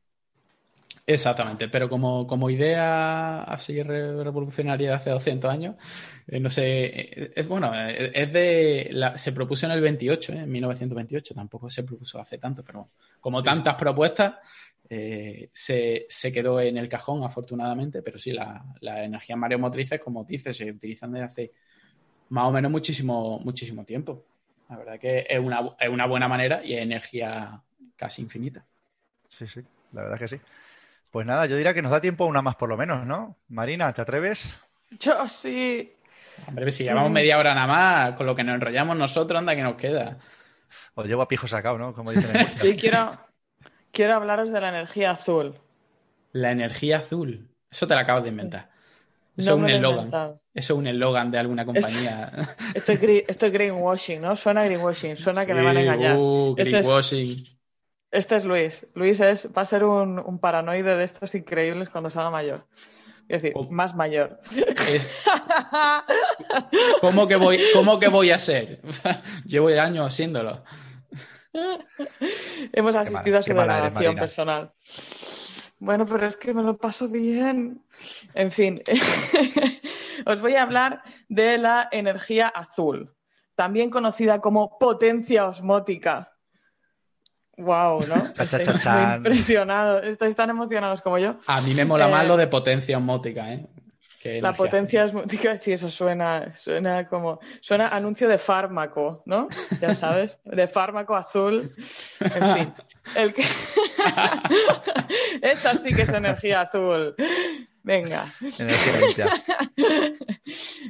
[1.05, 5.75] Exactamente, pero como, como idea así re- revolucionaria de hace 200 años,
[6.27, 6.63] eh, no sé,
[7.25, 11.33] eh, es bueno, eh, es de, la- se propuso en el 28, eh, en 1928,
[11.35, 14.35] tampoco se propuso hace tanto, pero como Sí, tantas propuestas,
[14.89, 20.23] eh, se, se quedó en el cajón afortunadamente, pero sí, la- las energías mareomotrices, como
[20.23, 21.51] dices, se utilizan desde hace
[22.29, 24.27] más o menos muchísimo, muchísimo tiempo.
[24.69, 27.63] La verdad que es una, es una buena manera y es energía
[27.97, 28.67] casi infinita.
[29.27, 29.61] Sí, sí,
[29.91, 30.37] la verdad que sí.
[31.13, 33.37] Pues nada, yo diría que nos da tiempo a una más por lo menos, ¿no?
[33.47, 34.51] Marina, ¿te atreves?
[34.99, 35.93] Yo sí.
[36.47, 39.61] Hombre, si llevamos media hora nada más, con lo que nos enrollamos nosotros, anda que
[39.61, 40.17] nos queda.
[40.95, 41.93] Os llevo a pijo sacado, ¿no?
[41.93, 43.15] Como dicen en quiero,
[43.91, 45.53] quiero hablaros de la energía azul.
[46.31, 47.47] La energía azul.
[47.69, 48.71] Eso te la acabas de inventar.
[49.37, 49.97] Eso No es un me lo he eslogan.
[49.99, 50.41] inventado.
[50.55, 52.31] Eso es un eslogan de alguna compañía.
[52.73, 54.35] Esto esto es greenwashing, ¿no?
[54.35, 56.17] Suena a greenwashing, suena que me van a engañar.
[56.17, 57.45] uh, es- greenwashing.
[58.13, 58.85] Este es Luis.
[58.93, 62.65] Luis es, va a ser un, un paranoide de estos increíbles cuando se haga mayor.
[63.27, 63.71] Es decir, ¿Cómo?
[63.71, 64.39] más mayor.
[64.87, 65.25] Es-
[67.01, 68.81] ¿Cómo, que voy, ¿Cómo que voy a ser?
[69.45, 70.63] Llevo años haciéndolo.
[72.71, 74.71] Hemos asistido mala- a su degradación personal.
[75.79, 77.83] Bueno, pero es que me lo paso bien.
[78.35, 78.81] En fin,
[80.25, 83.15] os voy a hablar de la energía azul,
[83.55, 86.32] también conocida como potencia osmótica.
[87.57, 88.33] Wow, ¿no?
[88.33, 91.35] Cha, cha, Estáis cha, impresionados, estáis tan emocionados como yo.
[91.47, 93.67] A mí me mola más Eh, lo de potencia osmótica, ¿eh?
[94.19, 99.49] Que La energía potencia osmótica, sí, eso suena, suena como, suena anuncio de fármaco, ¿no?
[99.81, 101.75] Ya sabes, de fármaco azul.
[102.19, 102.73] En fin,
[103.15, 103.43] el que...
[105.41, 107.15] Esa sí que es energía azul.
[107.83, 108.25] Venga.
[108.59, 109.25] Energía.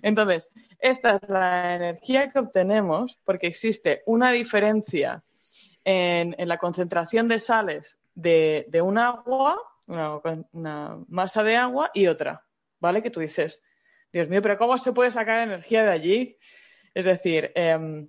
[0.04, 5.24] Entonces, esta es la energía que obtenemos porque existe una diferencia
[5.84, 10.20] en, la concentración de sales de, un agua, una,
[10.52, 12.46] una masa de agua y otra,
[12.80, 13.02] ¿vale?
[13.02, 13.62] Que tú dices,
[14.12, 16.38] Dios mío, pero ¿cómo se puede sacar energía de allí?
[16.94, 18.08] Es decir, em,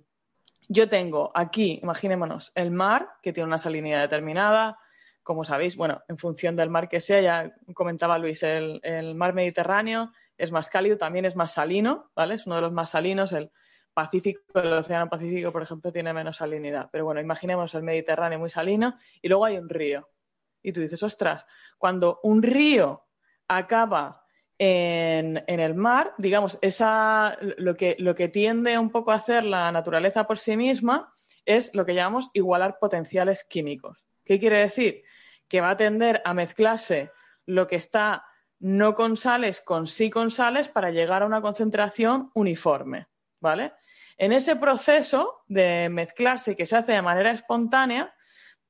[0.67, 4.77] yo tengo aquí, imaginémonos, el mar, que tiene una salinidad determinada,
[5.23, 9.33] como sabéis, bueno, en función del mar que sea, ya comentaba Luis, el, el mar
[9.33, 12.35] Mediterráneo es más cálido, también es más salino, ¿vale?
[12.35, 13.51] Es uno de los más salinos, el
[13.95, 16.89] Pacífico, el Océano Pacífico, por ejemplo, tiene menos salinidad.
[16.91, 20.07] Pero bueno, imaginemos el Mediterráneo muy salino y luego hay un río.
[20.61, 21.45] Y tú dices, ostras,
[21.79, 23.07] cuando un río
[23.47, 24.23] acaba
[24.59, 29.43] en, en el mar, digamos, esa, lo, que, lo que tiende un poco a hacer
[29.43, 31.11] la naturaleza por sí misma
[31.45, 34.05] es lo que llamamos igualar potenciales químicos.
[34.23, 35.03] ¿Qué quiere decir?
[35.47, 37.11] Que va a tender a mezclarse
[37.45, 38.25] lo que está
[38.59, 43.07] no con sales con sí con sales para llegar a una concentración uniforme,
[43.39, 43.73] ¿vale?
[44.17, 48.13] En ese proceso de mezclarse que se hace de manera espontánea,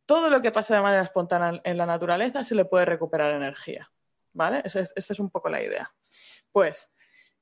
[0.06, 3.90] todo lo que pasa de manera espontánea en la naturaleza se le puede recuperar energía,
[4.34, 4.62] ¿vale?
[4.64, 5.92] Esta es un poco la idea.
[6.52, 6.92] Pues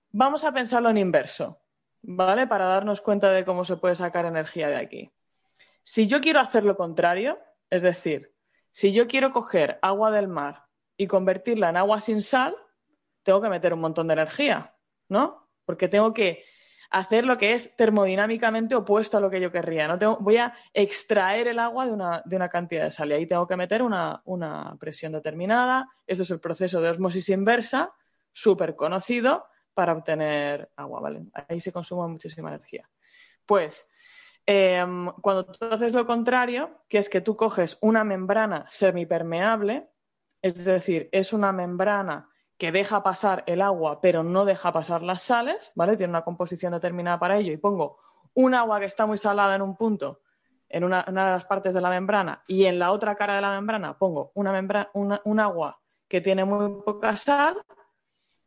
[0.10, 1.62] vamos a pensarlo en inverso,
[2.02, 2.48] ¿vale?
[2.48, 5.12] Para darnos cuenta de cómo se puede sacar energía de aquí.
[5.82, 7.40] Si yo quiero hacer lo contrario,
[7.70, 8.34] es decir,
[8.72, 10.66] si yo quiero coger agua del mar
[10.98, 12.56] y convertirla en agua sin sal,
[13.24, 14.76] tengo que meter un montón de energía,
[15.10, 15.50] ¿no?
[15.66, 16.46] Porque tengo que
[16.94, 19.88] hacer lo que es termodinámicamente opuesto a lo que yo querría.
[19.88, 20.18] ¿no?
[20.20, 23.48] Voy a extraer el agua de una, de una, cantidad de sal y ahí tengo
[23.48, 25.90] que meter una, una presión determinada.
[26.06, 27.92] Esto es el proceso de osmosis inversa,
[28.32, 31.02] súper conocido para obtener agua.
[31.02, 31.24] ¿vale?
[31.34, 32.88] Ahí se consume muchísima energía.
[33.44, 33.90] Pues
[34.46, 34.86] eh,
[35.22, 39.90] cuando tú haces lo contrario, que es que tú coges una membrana semipermeable,
[40.44, 42.30] Es decir, es una membrana
[42.64, 45.98] que deja pasar el agua, pero no deja pasar las sales, ¿vale?
[45.98, 47.98] Tiene una composición determinada para ello y pongo
[48.36, 50.22] un agua que está muy salada en un punto,
[50.70, 53.52] en una, de las partes de la membrana, y en la otra cara de la
[53.52, 57.62] membrana pongo una un agua que tiene muy poca sal,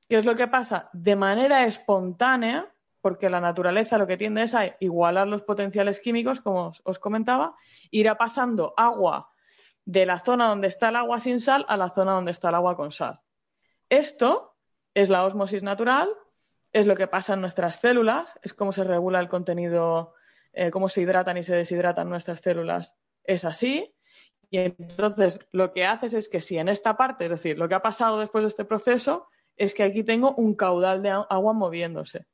[0.09, 0.89] ¿qué es lo que pasa?
[0.95, 6.41] De manera espontánea, porque la naturaleza lo que tiende es a igualar los potenciales químicos,
[6.41, 7.55] como os comentaba,
[7.91, 9.29] irá pasando agua
[9.85, 12.55] de la zona donde está el agua sin sal a la zona donde está el
[12.55, 13.21] agua con sal.
[13.89, 14.57] Esto
[14.95, 16.09] es la osmosis natural,
[16.73, 20.15] es lo que pasa en nuestras células, es cómo se regula el contenido,
[20.53, 22.97] eh, cómo se hidratan y se deshidratan nuestras células.
[23.25, 23.95] Es así.
[24.51, 27.75] Y entonces lo que haces es que si en esta parte, es decir, lo que
[27.75, 32.27] ha pasado después de este proceso, es que aquí tengo un caudal de agua moviéndose.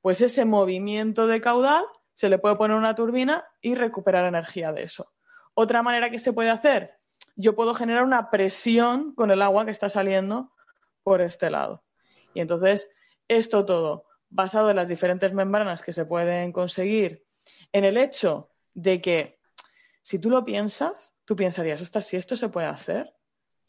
[0.00, 1.84] Pues ese movimiento de caudal
[2.14, 5.12] se le puede poner una turbina y recuperar energía de eso.
[5.54, 6.94] Otra manera que se puede hacer,
[7.36, 10.52] yo puedo generar una presión con el agua que está saliendo
[11.02, 11.84] por este lado.
[12.34, 12.90] Y entonces,
[13.28, 17.24] esto todo basado en las diferentes membranas que se pueden conseguir,
[17.72, 19.40] en el hecho de que,
[20.02, 23.12] si tú lo piensas, tú pensarías, ostras, si esto se puede hacer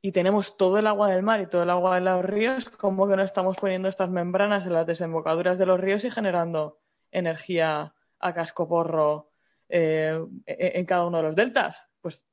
[0.02, 3.08] y tenemos todo el agua del mar y todo el agua de los ríos, ¿cómo
[3.08, 6.80] que no estamos poniendo estas membranas en las desembocaduras de los ríos y generando
[7.12, 9.32] energía a cascoporro
[9.68, 11.88] eh, en cada uno de los deltas?
[12.02, 12.24] Pues,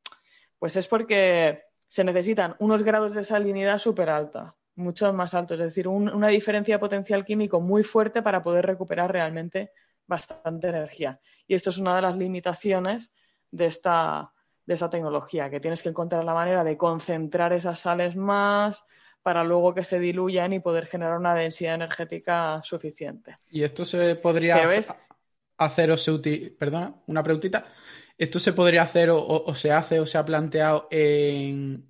[0.59, 5.61] pues es porque se necesitan unos grados de salinidad súper alta mucho más alto, es
[5.61, 9.73] decir, una diferencia de potencial químico muy fuerte para poder recuperar realmente
[10.07, 11.21] bastante energía.
[11.47, 13.13] Y esto es una de las limitaciones
[13.51, 14.33] de esta,
[14.65, 18.85] de esta tecnología, que tienes que encontrar la manera de concentrar esas sales más
[19.23, 23.37] para luego que se diluyan y poder generar una densidad energética suficiente.
[23.51, 24.59] ¿Y esto se podría
[25.59, 26.19] hacer o se
[26.57, 27.67] Perdona, una preguntita.
[28.17, 31.85] ¿Esto se podría hacer o, se hace o se ha planteado en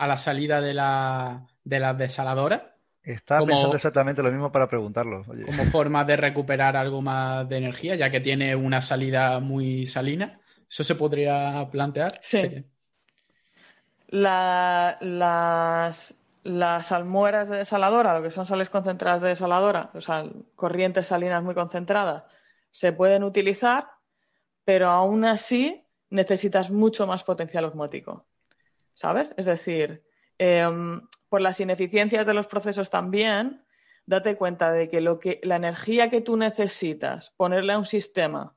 [0.00, 2.62] a la salida de, la, de las desaladoras.
[3.02, 5.24] Estaba pensando exactamente lo mismo para preguntarlo.
[5.24, 10.40] Como forma de recuperar algo más de energía, ya que tiene una salida muy salina.
[10.70, 12.18] ¿Eso se podría plantear?
[12.22, 12.64] Sí.
[14.08, 14.96] las,
[16.44, 20.24] las almueras de desaladora, lo que son sales concentradas de desaladora, o sea,
[20.56, 22.24] corrientes salinas muy concentradas,
[22.70, 23.88] se pueden utilizar,
[24.64, 28.24] pero aún así necesitas mucho más potencial osmótico.
[28.94, 29.34] ¿Sabes?
[29.36, 30.04] Es decir,
[30.38, 33.64] em, por las ineficiencias de los procesos también,
[34.06, 38.56] date cuenta de que, lo que la energía que tú necesitas ponerle a un sistema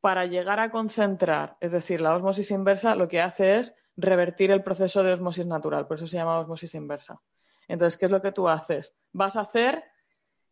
[0.00, 4.62] para llegar a concentrar, es decir, la osmosis inversa, lo que hace es revertir el
[4.62, 7.20] proceso de osmosis natural, por eso se llama osmosis inversa.
[7.68, 8.96] Entonces, ¿qué es lo que tú haces?
[9.12, 9.84] Vas a hacer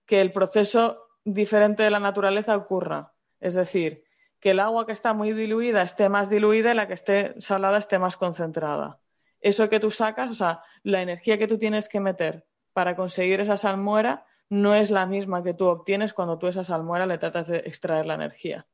[0.06, 3.12] que el proceso diferente de la naturaleza ocurra.
[3.40, 4.04] Es decir,
[4.40, 7.78] que el agua que está muy diluida esté más diluida y la que esté salada
[7.78, 9.00] esté más concentrada
[9.40, 13.40] eso que tú sacas, o sea, la energía que tú tienes que meter para conseguir
[13.40, 17.48] esa salmuera no es la misma que tú obtienes cuando tú esa salmuera le tratas
[17.48, 18.66] de extraer la energía.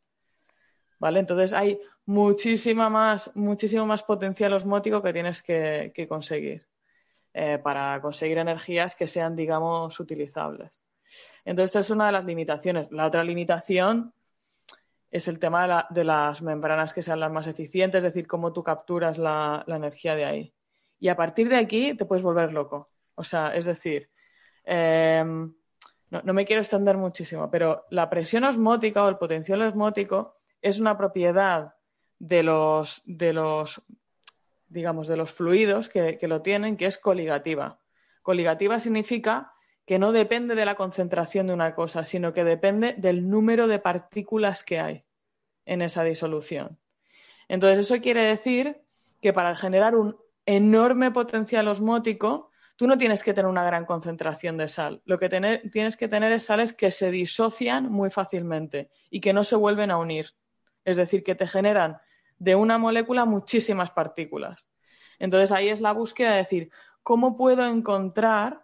[0.98, 1.20] ¿Vale?
[1.20, 6.66] Entonces hay muchísima más, muchísimo más potencial osmótico que tienes que, conseguir
[7.34, 10.80] eh, para conseguir energías que sean, digamos, utilizables.
[11.44, 12.90] Entonces, es una de las limitaciones.
[12.90, 14.12] La otra limitación
[15.16, 18.62] es el tema de, las membranas que sean las más eficientes, es decir, cómo tú
[18.62, 20.54] capturas la energía de ahí.
[20.98, 22.90] Y a partir de aquí te puedes volver loco.
[23.14, 24.10] O sea, es decir,
[24.64, 25.54] em,
[26.10, 30.96] no, me quiero extender muchísimo, pero la presión osmótica o el potencial osmótico es una
[30.96, 31.74] propiedad
[32.18, 33.82] de los, de los
[34.68, 37.78] digamos, de los fluidos que, que lo tienen, que es coligativa.
[38.22, 39.52] Coligativa significa
[39.86, 43.78] que no depende de la concentración de una cosa, sino que depende del número de
[43.78, 45.05] partículas que hay
[45.66, 46.78] en esa disolución.
[47.48, 48.80] Entonces, eso quiere decir
[49.20, 54.56] que para generar un enorme potencial osmótico, tú no tienes que tener una gran concentración
[54.56, 55.02] de sal.
[55.04, 59.44] Lo que tienes que tener es sales que se disocian muy fácilmente y que no
[59.44, 60.30] se vuelven a unir.
[60.84, 61.98] Es decir, que te generan
[62.38, 64.68] de una molécula muchísimas partículas.
[65.18, 66.70] Entonces ahí es la búsqueda de decir,
[67.02, 68.62] ¿cómo puedo encontrar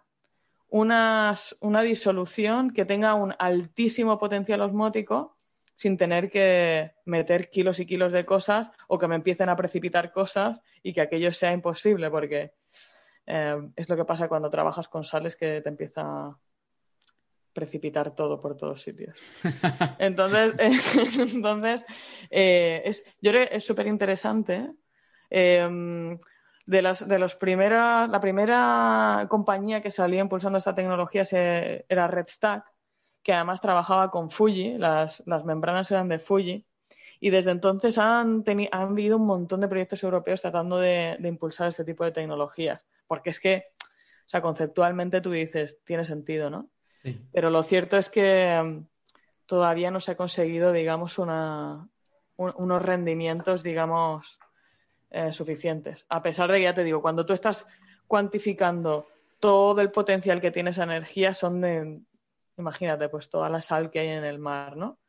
[0.69, 1.35] una
[1.83, 5.32] disolución que tenga un altísimo potencial osmótico
[5.73, 10.11] sin tener que meter kilos y kilos de cosas o que me empiecen a precipitar
[10.11, 12.53] cosas y que aquello sea imposible, porque
[13.25, 16.37] eh, es lo que pasa cuando trabajas con sales que te empieza a
[17.53, 19.15] precipitar todo por todos sitios.
[19.99, 20.55] Entonces,
[21.35, 21.85] entonces
[22.29, 24.71] eh, es, yo creo que es súper interesante.
[25.29, 26.17] Eh,
[26.65, 32.27] de, las, de los primeros, la primera compañía que salió impulsando esta tecnología era Red
[32.27, 32.72] Stack,
[33.23, 36.65] que además trabajaba con Fuji, las, membranas eran de Fuji,
[37.19, 41.85] Y desde entonces han, han habido un montón de proyectos europeos tratando de, impulsar este
[41.85, 42.85] tipo de tecnologías.
[43.07, 46.69] Porque es que, o sea, conceptualmente tú dices, tiene sentido, ¿no?
[47.33, 48.85] Pero lo cierto es que mm,
[49.45, 51.87] todavía no se ha conseguido, digamos, una,
[52.37, 54.39] unos rendimientos, digamos,
[55.11, 56.05] eh, suficientes.
[56.09, 57.65] A pesar de que, ya te digo, cuando tú estás
[58.07, 59.07] cuantificando
[59.39, 62.01] todo el potencial que tiene esa energía, son de,
[62.57, 64.99] imagínate, pues toda la sal que hay en el mar, ¿no?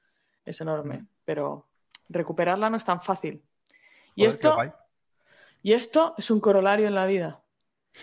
[0.44, 0.98] Es enorme.
[0.98, 1.08] Mm.
[1.24, 1.64] Pero
[2.08, 3.42] recuperarla no es tan fácil.
[4.14, 4.56] Y esto,
[5.62, 7.42] y esto es un corolario en la vida.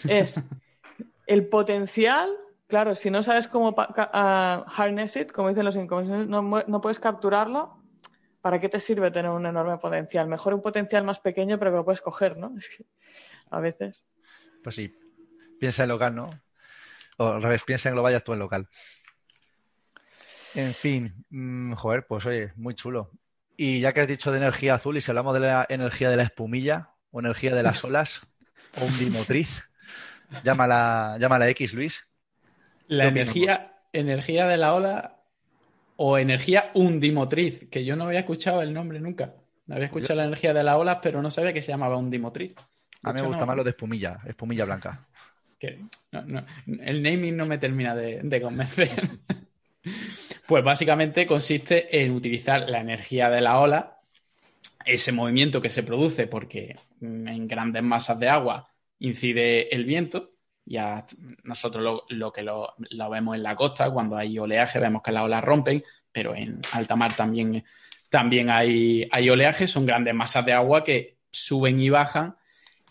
[0.08, 0.42] Es
[1.28, 2.30] el potencial,
[2.68, 7.82] claro, si no sabes cómo harness it, como dicen los inconscientes, no, no, puedes capturarlo,
[8.42, 10.28] ¿para qué te sirve tener un enorme potencial?
[10.28, 12.54] Mejor un potencial más pequeño, pero que lo puedes coger, ¿no?
[13.52, 14.04] a veces.
[14.64, 14.94] Pues sí,
[15.60, 16.30] piensa en local, ¿no?
[17.18, 18.68] O al revés, piensa en global y actúa en local.
[20.56, 23.12] En fin, mm, joder, pues oye, muy chulo.
[23.56, 26.18] Y ya que has dicho de energía azul, y si hablamos de la energía de
[26.18, 28.22] la espumilla o energía de las olas
[28.80, 29.64] o un bimotriz,
[30.44, 32.06] llámala, llámala X, Luis.
[32.88, 35.24] La energía, energía de la ola
[35.96, 39.36] o energía undimotriz, que yo no había escuchado el nombre nunca.
[39.70, 42.56] Había escuchado la energía de la ola, pero no sabía que se llamaba undimotriz.
[43.04, 45.08] A mí me gusta más lo de espumilla, espumilla blanca.
[45.62, 49.10] el naming no me termina de convencer.
[50.52, 54.02] Pues básicamente consiste en utilizar la energía de la ola,
[54.84, 58.68] ese movimiento que se produce porque en grandes masas de agua
[59.00, 60.34] incide el viento.
[60.66, 61.06] Ya
[61.44, 62.76] nosotros lo, que lo,
[63.10, 66.98] vemos en la costa, cuando hay oleaje, vemos que las olas rompen, pero en alta
[66.98, 67.64] mar también,
[68.10, 72.36] también hay, hay oleaje, son grandes masas de agua que suben y bajan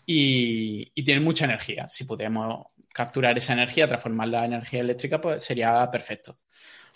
[0.03, 1.87] y, y tienen mucha energía.
[1.89, 6.40] Si pudiéramos capturar esa energía, transformarla en energía eléctrica, pues sería perfecto.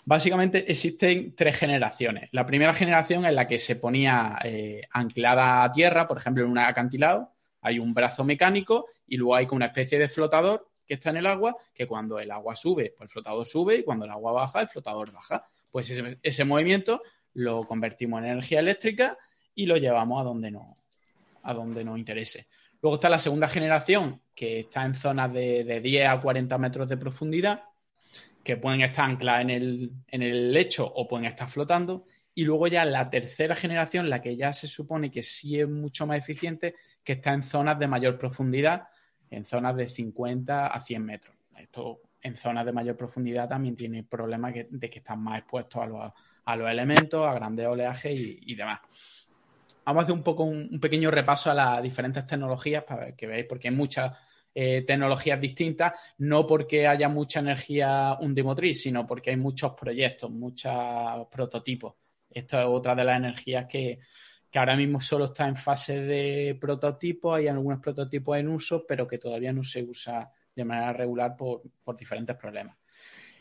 [0.08, 2.28] Básicamente existen tres generaciones.
[2.30, 6.50] La primera generación es la que se ponía eh, anclada a tierra, por ejemplo, en
[6.52, 7.32] un acantilado.
[7.60, 11.26] Hay un brazo mecánico y luego hay una especie de flotador que está en el
[11.26, 14.60] agua, que cuando el agua sube, pues el flotador sube y cuando el agua baja,
[14.60, 15.44] el flotador baja.
[15.72, 15.90] Pues
[16.22, 17.02] ese, movimiento
[17.34, 19.18] lo convertimos en energía eléctrica
[19.56, 20.76] y lo llevamos a donde, no,
[21.42, 22.46] a donde nos interese.
[22.80, 26.88] Luego está la segunda generación, que está en zonas de, de 10 a 40 metros
[26.88, 27.64] de profundidad,
[28.42, 32.06] que pueden estar ancladas en el, en el lecho o pueden estar flotando.
[32.34, 36.06] Y luego ya la tercera generación, la que ya se supone que sí es mucho
[36.06, 38.88] más eficiente, que está en zonas de mayor profundidad,
[39.30, 41.36] en zonas de 50 a 100 metros.
[41.56, 45.86] Esto en zonas de mayor profundidad también tiene problemas de que están más expuestos a
[45.86, 46.12] los,
[46.44, 48.80] a los elementos, a grandes oleajes y, demás.
[49.84, 53.26] Vamos a hacer un poco un, un, pequeño repaso a las diferentes tecnologías para que
[53.26, 54.12] veáis, porque hay muchas
[54.58, 60.72] eh, tecnologías distintas, no porque haya mucha energía undimotriz, sino porque hay muchos proyectos, muchos
[61.30, 61.92] prototipos.
[62.30, 63.98] Esto es otra de las energías que,
[64.54, 69.18] ahora mismo solo está en fase de prototipo, hay algunos prototipos en uso, pero que
[69.18, 71.60] todavía no se usa de manera regular por,
[71.94, 72.78] diferentes problemas.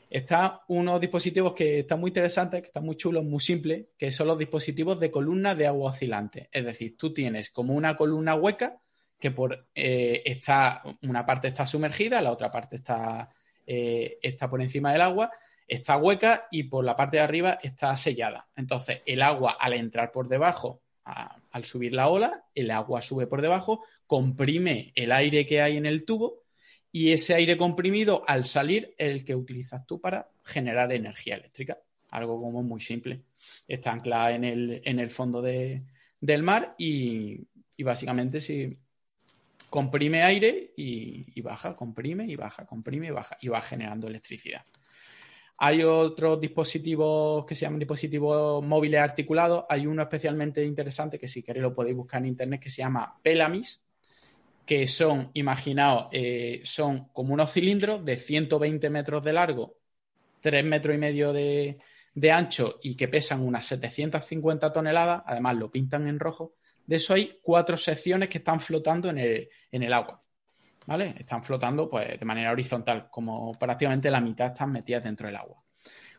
[0.10, 4.28] Está unos dispositivos que están muy interesantes, que están muy chulos, muy simples, que son
[4.28, 6.50] los dispositivos de columna de agua oscilante.
[6.52, 8.82] Es decir, tú tienes como una columna hueca
[9.26, 13.28] que por eh, está, una parte está sumergida, la otra parte está,
[13.66, 15.32] eh, está por encima del agua,
[15.68, 18.48] está hueca y por la parte de arriba está sellada.
[18.56, 23.42] Entonces, el agua al entrar por debajo, al subir la ola, el agua sube por
[23.42, 26.44] debajo, comprime el aire que hay en el tubo
[26.92, 31.80] y ese aire comprimido al salir es el que utilizas tú para generar energía eléctrica.
[32.12, 33.22] Algo como muy simple.
[33.68, 35.82] Está anclada en el, en el fondo de,
[36.22, 37.40] del mar y,
[37.76, 38.78] y básicamente si
[39.70, 44.64] comprime aire y, baja, comprime y baja, comprime y baja, y va generando electricidad.
[45.58, 49.66] Hay otros dispositivos que se llaman dispositivos móviles articulados.
[49.70, 53.20] Hay uno especialmente interesante que si queréis lo podéis buscar en internet que se llama
[53.22, 53.86] Pelamis,
[54.66, 59.78] que son, imaginaos, eh, son como unos cilindros de 120 metros de largo,
[60.42, 61.78] 3 metros y medio de,
[62.14, 65.24] de ancho y que pesan unas 750 toneladas.
[65.26, 66.56] Además, lo pintan en rojo
[66.86, 70.22] de eso hay cuatro secciones que están flotando en el, agua.
[70.86, 71.16] ¿Vale?
[71.18, 75.64] Están flotando pues, de manera horizontal, como prácticamente la mitad están metidas dentro del agua.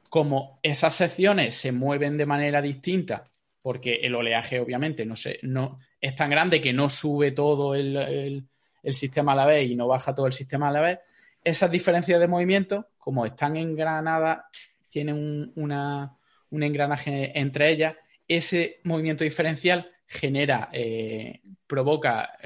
[0.09, 3.25] Como esas secciones se mueven de manera distinta,
[3.62, 8.49] porque el oleaje obviamente no, no es tan grande que no sube todo el,
[8.91, 10.99] sistema a la vez y no baja todo el sistema a la vez,
[11.43, 14.45] esas diferencias de movimiento, como están engranadas,
[14.91, 16.17] tienen una,
[16.51, 17.97] un engranaje entre ellas,
[18.29, 22.39] ese movimiento diferencial genera, eh, provoca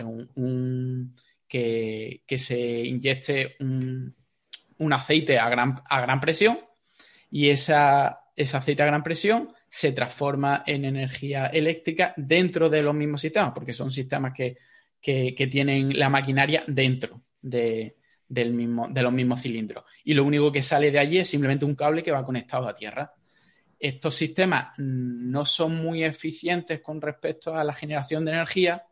[1.48, 4.14] que, se inyecte un,
[4.92, 6.58] aceite a gran, a gran presión
[7.30, 12.94] y esa, ese aceite a gran presión se transforma en energía eléctrica dentro de los
[12.94, 14.56] mismos sistemas, porque son sistemas que,
[15.00, 17.96] tienen la maquinaria dentro de,
[18.28, 19.84] del mismo, de los mismos cilindros.
[20.04, 22.74] Y lo único que sale de allí es simplemente un cable que va conectado a
[22.74, 23.12] tierra.
[23.80, 28.84] Estos sistemas no son muy eficientes con respecto a la generación de energía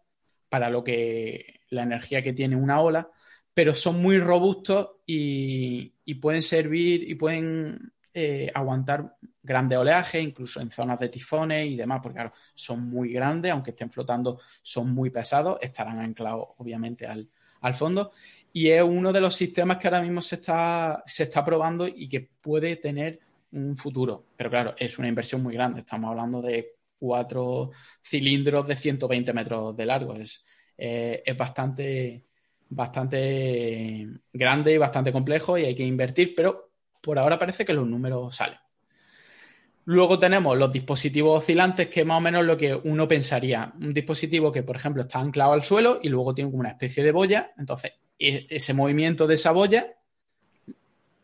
[0.48, 3.10] para lo que la energía que tiene una ola,
[3.52, 10.70] pero son muy robustos y, pueden servir y pueden eh, aguantar grandes oleajes, incluso en
[10.70, 15.10] zonas de tifones y demás, porque claro, son muy grandes, aunque estén flotando, son muy
[15.10, 17.28] pesados, estarán anclados obviamente al,
[17.74, 18.12] fondo.
[18.54, 22.08] Y es uno de los sistemas que ahora mismo se está, se está probando y
[22.08, 23.20] que puede tener
[23.52, 24.26] un futuro.
[24.36, 25.80] Pero claro, es una inversión muy grande.
[25.80, 27.70] Estamos hablando de cuatro
[28.02, 30.14] cilindros de 120 metros de largo.
[30.14, 30.44] Es,
[30.76, 32.24] eh, es bastante,
[32.68, 36.70] bastante grande y bastante complejo y hay que invertir, pero
[37.00, 38.58] por ahora parece que los números salen.
[39.88, 43.72] Luego tenemos los dispositivos oscilantes, que más o menos lo que uno pensaría.
[43.80, 47.02] Un dispositivo que, por ejemplo, está anclado al suelo y luego tiene como una especie
[47.02, 47.52] de boya.
[47.56, 49.96] Entonces, e-, ese movimiento de esa boya,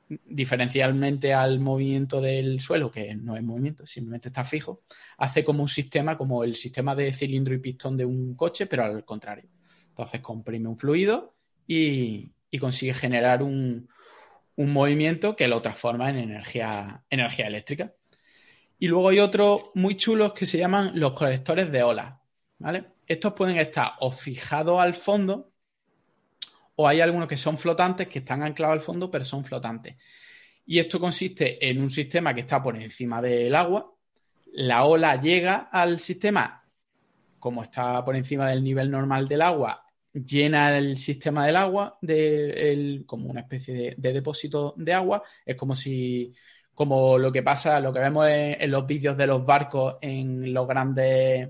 [0.08, 4.82] diferencialmente al movimiento del suelo, que no es movimiento, simplemente está fijo,
[5.18, 8.84] hace como un sistema, como el sistema de cilindro y pistón de un coche, pero
[8.84, 9.48] al contrario.
[9.88, 11.34] Entonces comprime un fluido
[11.66, 13.88] y, consigue generar un,
[14.56, 17.92] movimiento que lo transforma en energía, energía eléctrica.
[18.78, 22.14] Y luego hay otros muy chulos que se llaman los colectores de olas.
[22.58, 22.84] ¿vale?
[23.06, 25.53] Estos pueden estar o fijados al fondo
[26.76, 29.96] o hay algunos que son flotantes, que están anclados al fondo, pero son flotantes.
[30.66, 33.92] Y esto consiste en un sistema que está por encima del agua.
[34.52, 36.64] La ola llega al sistema,
[37.38, 43.02] como está por encima del nivel normal del agua, llena el sistema del agua de,
[43.06, 45.22] como una especie de, depósito de agua.
[45.44, 46.32] Es como si,
[46.72, 50.66] como lo que pasa, lo que vemos en, los vídeos de los barcos en los
[50.66, 51.48] grandes,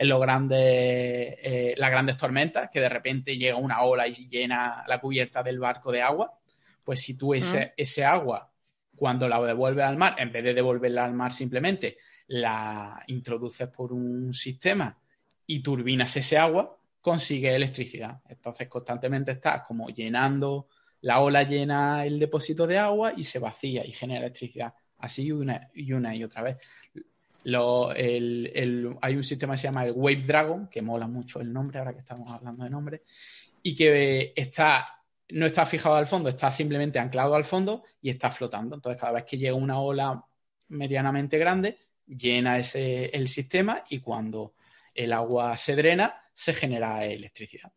[0.00, 4.82] en los grandes, eh, las grandes tormentas, que de repente llega una ola y llena
[4.88, 6.38] la cubierta del barco de agua.
[6.82, 8.50] Pues si tú ese, ese agua,
[8.96, 11.98] cuando la devuelves al mar, en vez de devolverla al mar simplemente,
[12.28, 14.98] la introduces por un sistema
[15.46, 18.22] y turbinas ese agua, consigue electricidad.
[18.26, 20.68] Entonces constantemente estás como llenando,
[21.02, 24.72] la ola llena el depósito de agua y se vacía y genera electricidad.
[24.96, 26.56] Así una y una y otra vez.
[27.44, 31.92] Hay un sistema que se llama el Wave Dragon, que mola mucho el nombre, ahora
[31.92, 33.02] que estamos hablando de nombre,
[33.62, 38.30] y que está, no está fijado al fondo, está simplemente anclado al fondo y está
[38.30, 38.74] flotando.
[38.74, 40.24] Entonces, cada vez que llega una ola
[40.68, 44.54] medianamente grande, llena ese, el sistema y cuando
[44.94, 47.72] el agua se drena, se genera electricidad.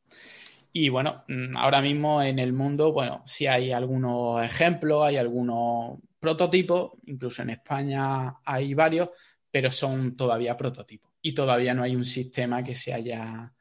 [0.71, 5.99] Y bueno, mm, ahora mismo en el mundo, bueno, sí hay algunos ejemplos, hay algunos
[6.19, 9.09] prototipos, incluso en España hay varios,
[9.53, 11.11] pero son todavía prototipos.
[11.21, 13.53] Y todavía no hay un sistema que se haya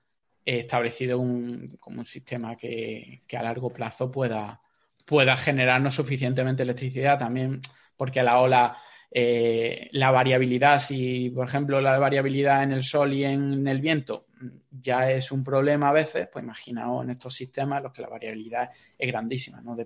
[0.43, 4.59] establecido como un sistema que, a largo plazo pueda,
[5.05, 7.61] pueda generarnos suficientemente electricidad también,
[7.95, 8.75] porque la ola
[9.15, 14.27] eh, la variabilidad, si por ejemplo la variabilidad en el sol y en el viento
[14.71, 18.09] ya es un problema a veces, pues imaginaos en estos sistemas en los que la
[18.09, 19.77] variabilidad es grandísima, ¿no?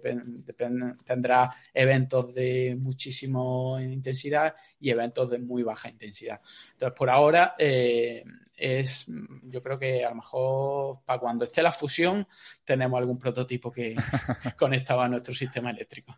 [1.05, 6.41] tendrá eventos de muchísima intensidad y eventos de muy baja intensidad.
[6.73, 8.25] Entonces, por ahora eh,
[8.57, 9.05] es,
[9.43, 12.27] yo creo que a lo mejor para cuando esté la fusión
[12.65, 13.97] tenemos algún prototipo que
[14.59, 16.17] conectaba a nuestro sistema eléctrico.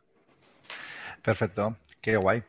[1.23, 2.43] Perfecto, qué guay.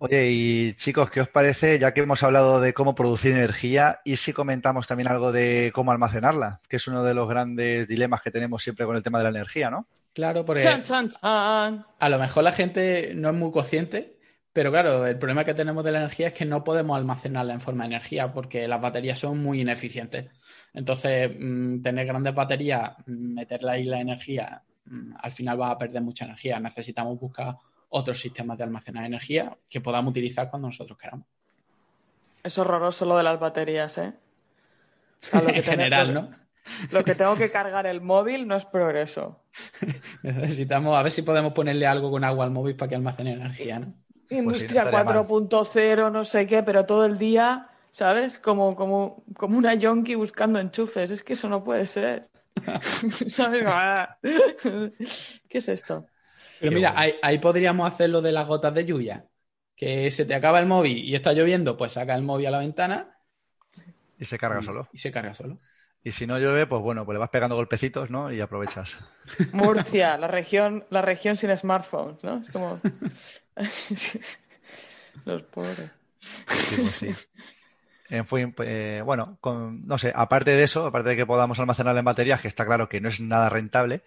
[0.00, 4.16] Oye, y chicos, ¿qué os parece, ya que hemos hablado de cómo producir energía, y
[4.16, 8.30] si comentamos también algo de cómo almacenarla, que es uno de los grandes dilemas que
[8.30, 9.86] tenemos siempre con el tema de la energía, ¿no?
[10.12, 14.18] Claro, porque a lo mejor la gente no es muy consciente,
[14.52, 17.60] pero claro, el problema que tenemos de la energía es que no podemos almacenarla en
[17.60, 20.30] forma de energía porque las baterías son muy ineficientes.
[20.74, 25.78] Entonces, mm, tener grandes baterías, mm, meterla ahí la energía, mm, al final va a
[25.78, 26.58] perder mucha energía.
[26.58, 27.54] Necesitamos buscar
[27.90, 31.26] otros sistemas de almacenar energía que podamos utilizar cuando nosotros queramos.
[32.42, 34.12] Es horroroso lo de las baterías, ¿eh?
[35.32, 36.30] en general, ¿no?
[36.90, 39.42] Lo que tengo que cargar el móvil no es progreso.
[40.22, 43.80] Necesitamos, a ver si podemos ponerle algo con agua al móvil para que almacene energía,
[43.80, 43.94] ¿no?
[44.30, 48.38] Industria 4.0, no sé qué, pero todo el día, ¿sabes?
[48.38, 51.10] Como, como, como una yonki buscando enchufes.
[51.10, 52.28] Es que eso no puede ser.
[53.28, 53.64] ¿Sabes?
[55.48, 56.06] ¿Qué es esto?
[56.60, 59.26] Pero mira, ahí, podríamos hacer lo de las gotas de lluvia.
[59.76, 62.58] Que se te acaba el móvil y está lloviendo, pues saca el móvil a la
[62.58, 63.16] ventana.
[64.18, 64.88] Y se carga solo.
[64.92, 65.60] Y se carga solo.
[66.02, 68.32] Y si no llueve, pues bueno, pues le vas pegando golpecitos, ¿no?
[68.32, 68.98] Y aprovechas.
[69.52, 72.38] Murcia, la región, la región sin smartphones, ¿no?
[72.38, 72.80] Es como.
[75.24, 75.90] Los pobres.
[76.76, 77.10] Pues sí.
[78.10, 82.04] En fin, eh, bueno, no sé, aparte de eso, aparte de que podamos almacenarla en
[82.06, 84.02] baterías, que está claro que no es nada rentable,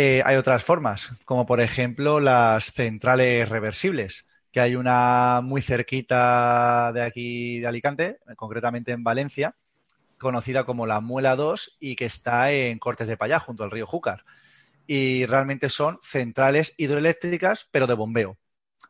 [0.00, 6.92] eh, hay otras formas, como por ejemplo las centrales reversibles, que hay una muy cerquita
[6.92, 9.56] de aquí de Alicante, concretamente en Valencia,
[10.18, 13.86] conocida como la Muela 2 y que está en Cortes de Payá, junto al río
[13.88, 14.24] Júcar.
[14.86, 18.38] Y realmente son centrales hidroeléctricas, pero de bombeo.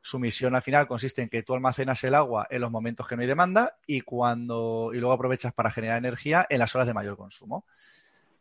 [0.03, 3.17] Su misión al final consiste en que tú almacenas el agua en los momentos que
[3.17, 6.95] no hay demanda y cuando y luego aprovechas para generar energía en las horas de
[6.95, 7.65] mayor consumo.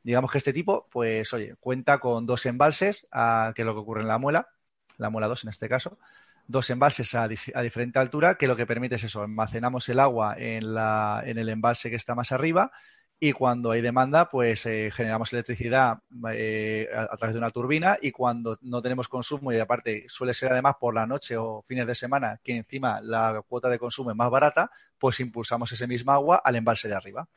[0.03, 3.81] Digamos que este tipo, pues oye, cuenta con dos embalses, a, que es lo que
[3.81, 4.49] ocurre en la muela,
[4.97, 5.99] la muela 2 en este caso,
[6.47, 10.73] dos embalses a, diferente altura, que lo que permite es eso, almacenamos el agua en,
[10.73, 12.71] la, en el embalse que está más arriba
[13.19, 15.99] y cuando hay demanda, pues eh, generamos electricidad
[16.31, 20.51] eh, a, través de una turbina y cuando no tenemos consumo y aparte suele ser
[20.51, 24.15] además por la noche o fines de semana que encima la cuota de consumo es
[24.15, 24.69] más barata,
[24.99, 27.27] pues impulsamos ese mismo agua al embalse de arriba.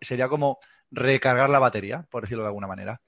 [0.00, 0.58] Sería como
[0.92, 3.00] recargar la batería, por decirlo de alguna manera.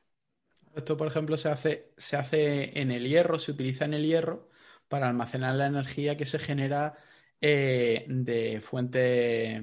[0.75, 4.49] Esto, por ejemplo, se hace, se hace en el hierro, se utiliza en el hierro
[4.89, 6.95] para almacenar la energía que se genera
[7.41, 9.63] eh, de fuente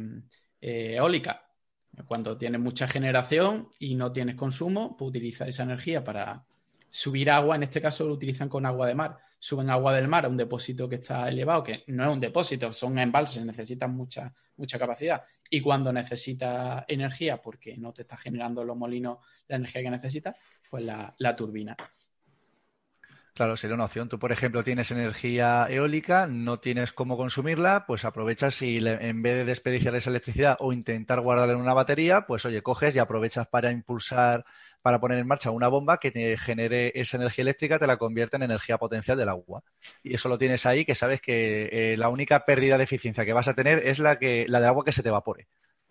[0.62, 1.52] eólica
[2.08, 6.46] cuando tienes mucha generación y no tienes consumo, pues utiliza esa energía para
[6.92, 7.56] subir agua.
[7.56, 9.18] En este caso lo utilizan con agua de mar.
[9.40, 12.72] Suben agua del mar a un depósito que está elevado, que no es un depósito,
[12.72, 15.24] son embalses, necesitan mucha, mucha capacidad.
[15.50, 19.18] Y cuando necesita energía, porque no te está generando los molinos
[19.48, 20.36] la energía que necesitas,
[20.70, 21.76] pues la turbina.
[23.34, 24.10] Claro, sería una opción.
[24.10, 29.36] Tú, por ejemplo, tienes energía eólica, no tienes cómo consumirla, pues aprovechas y en vez
[29.36, 33.48] de desperdiciar esa electricidad o intentar guardarla en una batería, pues oye, coges y aprovechas
[33.48, 34.44] para impulsar,
[34.82, 38.36] para poner en marcha una bomba que te genere esa energía eléctrica, te la convierte
[38.36, 39.64] en energía potencial del agua.
[40.04, 43.34] Y eso lo tienes ahí, que sabes que eh, la única pérdida de eficiencia que
[43.34, 45.48] vas a tener es la, que, la de agua que se te evapore,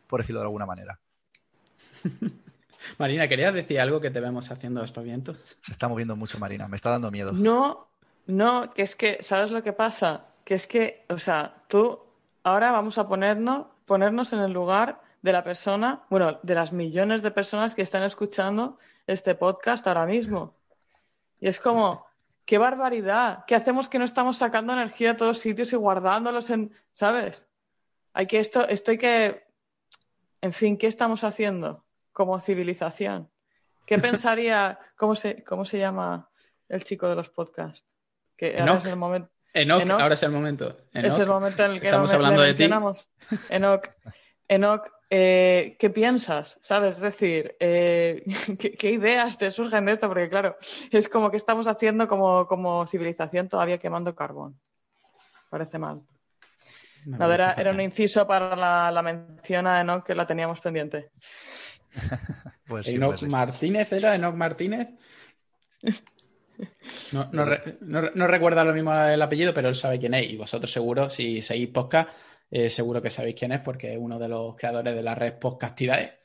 [0.07, 1.01] por decirlo de alguna manera.
[2.99, 5.57] Marina, ¿querías decir algo que te vemos haciendo espavientos?
[5.63, 6.69] Se está moviendo mucho, Marina.
[6.69, 7.33] Me está dando miedo.
[7.33, 7.89] No,
[8.27, 10.27] no, que es que, ¿sabes lo que pasa?
[10.45, 12.01] Que es que, o sea, tú,
[12.43, 17.23] ahora vamos a ponernos, ponernos en el lugar de la persona, bueno, de las millones
[17.23, 20.55] de personas que están escuchando este podcast ahora mismo.
[21.41, 22.07] Y es como,
[22.45, 26.73] qué barbaridad, ¿qué hacemos que no estamos sacando energía a todos sitios y guardándolos en,
[26.93, 27.47] ¿sabes?
[28.13, 29.45] Hay que esto, esto hay que,
[30.41, 31.85] en fin, ¿qué estamos haciendo?
[32.13, 33.31] Como civilización.
[33.87, 36.29] ¿Qué pensaría, cómo se, cómo se llama
[36.69, 37.87] el chico de los podcasts?
[38.37, 39.31] Que ahora es el momento.
[39.53, 40.77] Enoch, ahora es el momento.
[40.93, 42.71] es el momento en el que estamos hablando de ti.
[43.49, 43.89] Enoch,
[44.47, 46.57] Enoch eh, ¿qué piensas?
[46.63, 46.95] ¿Sabes?
[46.95, 48.23] Es decir, eh,
[48.79, 50.07] ¿qué, ideas te surgen de esto?
[50.07, 50.57] Porque claro,
[50.93, 54.61] es como que estamos haciendo como, como civilización todavía quemando carbón.
[55.51, 56.03] Parece mal.
[57.19, 61.11] era, era, un inciso para la, la mención a Enoch que la teníamos pendiente.
[62.67, 64.89] pues Enoch Martínez era Enoch Martínez.
[67.13, 70.31] No, no, recuerda lo mismo el apellido, pero él sabe quién es.
[70.31, 72.11] Y vosotros seguro, si seguís podcast,
[72.51, 75.35] eh, seguro que sabéis quién es, porque es uno de los creadores de la red
[75.35, 76.21] Podcastidae.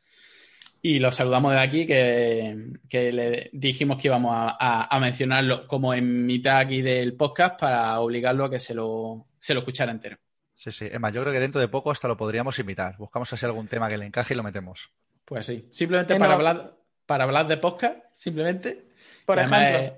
[0.81, 6.59] Y lo saludamos de aquí, que, le dijimos que íbamos a, mencionarlo como en mitad
[6.59, 10.17] aquí del podcast para obligarlo a que se lo, se lo escuchara entero.
[10.53, 10.87] Sí, sí.
[10.91, 12.97] Es más, yo creo que dentro de poco hasta lo podríamos invitar.
[12.97, 14.91] Buscamos así algún tema que le encaje y lo metemos.
[15.25, 18.85] Pues sí, simplemente para hablar, para hablar de podcast, simplemente.
[19.25, 19.97] Por ejemplo.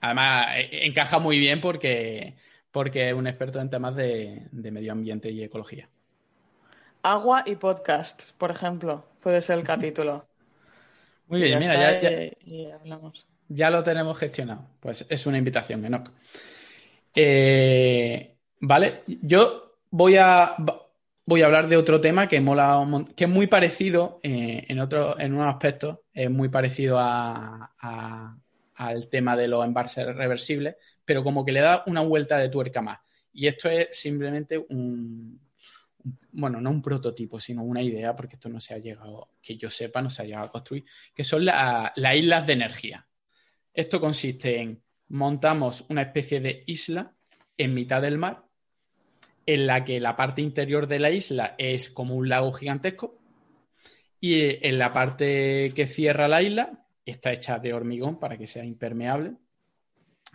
[0.00, 2.36] además, eh, encaja muy bien porque,
[2.72, 5.88] porque es un experto en temas de, medio ambiente y ecología.
[7.02, 10.26] Agua y podcasts, por ejemplo, puede ser el capítulo.
[11.28, 13.26] Muy bien, mira, ya, hablamos.
[13.48, 14.66] ya, lo tenemos gestionado.
[14.80, 16.10] Pues es una invitación, Enoch.
[17.14, 20.56] Eh, vale, yo voy a,
[21.30, 25.46] voy a hablar de otro tema que es muy parecido eh, en otro, en unos
[25.46, 27.68] aspectos, es muy parecido al
[29.08, 30.74] tema de los embalses reversibles,
[31.04, 32.98] pero como que le da una vuelta de tuerca más.
[33.32, 35.40] Y esto es simplemente un,
[36.32, 39.70] bueno, no un prototipo, sino una idea, porque esto no se ha llegado, que yo
[39.70, 43.06] sepa, no se ha llegado a construir, que son las islas de energía.
[43.72, 47.14] Esto consiste en montamos una especie de isla
[47.56, 48.49] en mitad del mar
[49.46, 53.18] en la que la parte interior de la isla es como un lago gigantesco
[54.20, 58.64] y en la parte que cierra la isla está hecha de hormigón para que sea
[58.64, 59.34] impermeable.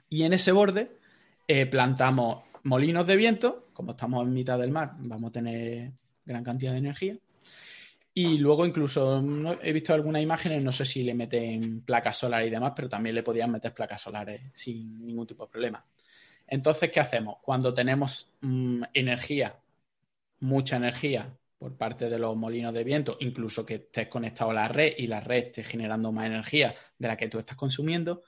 [0.09, 0.97] Y en ese borde
[1.47, 5.91] eh, plantamos molinos de viento, como estamos en mitad del mar, vamos a tener
[6.25, 7.17] gran cantidad de energía.
[8.17, 9.21] Y luego incluso
[9.61, 13.13] he visto algunas imágenes, no sé si le meten placas solares y demás, pero también
[13.13, 15.85] le podían meter placas solares sin ningún tipo de problema.
[16.47, 17.37] Entonces, ¿qué hacemos?
[17.41, 19.55] Cuando tenemos mm, energía
[20.39, 24.67] mucha energía por parte de los molinos de viento, incluso que estés conectado a la
[24.67, 28.23] red y la red esté generando más energía de la que tú estás consumiendo,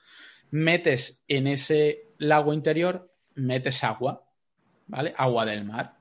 [0.50, 4.24] metes en ese lago interior, metes agua,
[4.86, 5.14] ¿vale?
[5.16, 5.94] Agua del mar.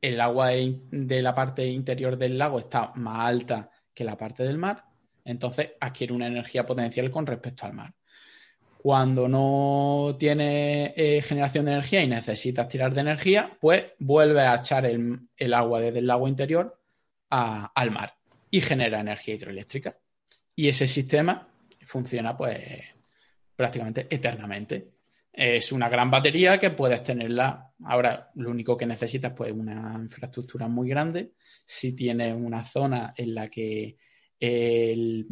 [0.00, 4.58] El agua de la parte interior del lago está más alta que la parte del
[4.58, 4.84] mar,
[5.24, 7.94] entonces adquiere una energía potencial con respecto al mar.
[8.84, 14.56] Cuando no tiene eh, generación de energía y necesitas tirar de energía, pues vuelve a
[14.56, 16.78] echar el, agua desde el lago interior
[17.30, 18.12] al mar
[18.50, 19.96] y genera energía hidroeléctrica.
[20.54, 21.48] Y ese sistema
[21.86, 22.94] funciona pues
[23.56, 24.90] prácticamente eternamente.
[25.32, 27.72] Es una gran batería que puedes tenerla.
[27.84, 31.32] Ahora, lo único que necesitas pues una infraestructura muy grande.
[31.64, 33.96] Si tienes una zona en la que
[34.38, 35.26] el,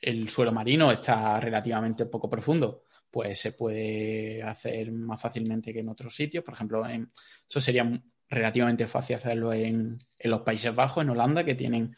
[0.00, 5.88] el suelo marino está relativamente poco profundo, pues se puede hacer más fácilmente que en
[5.88, 6.44] otros sitios.
[6.44, 7.90] Por ejemplo, eso sería
[8.28, 11.96] relativamente fácil hacerlo en, los Países Bajos, en Holanda, que tienen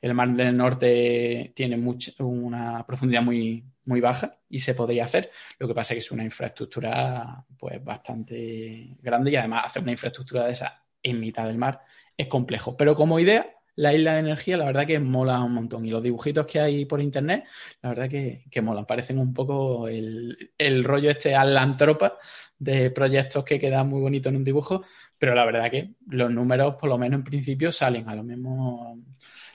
[0.00, 1.82] el mar del norte tiene
[2.18, 5.30] una profundidad muy, muy baja y se podría hacer.
[5.58, 9.92] Lo que pasa es que es una infraestructura pues bastante grande y además hacer una
[9.92, 11.80] infraestructura de esa en mitad del mar
[12.16, 12.76] es complejo.
[12.76, 15.84] Pero como idea, la isla de energía, la verdad que mola un montón.
[15.84, 17.44] Y los dibujitos que hay por internet,
[17.82, 18.86] la verdad que, que molan.
[18.86, 22.18] Parecen un poco el, rollo este alantropa
[22.58, 24.84] de proyectos que quedan muy bonito en un dibujo,
[25.18, 28.98] pero la verdad que los números, por lo menos en principio, salen a lo mismo.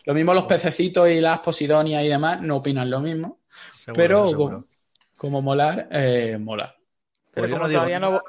[0.06, 3.42] Lo mismo los pececitos y las posidonias y demás no opinan lo mismo,
[3.94, 4.66] pero
[5.18, 6.76] como, molar, eh, mola.
[7.32, 8.20] Pero pues como todavía no,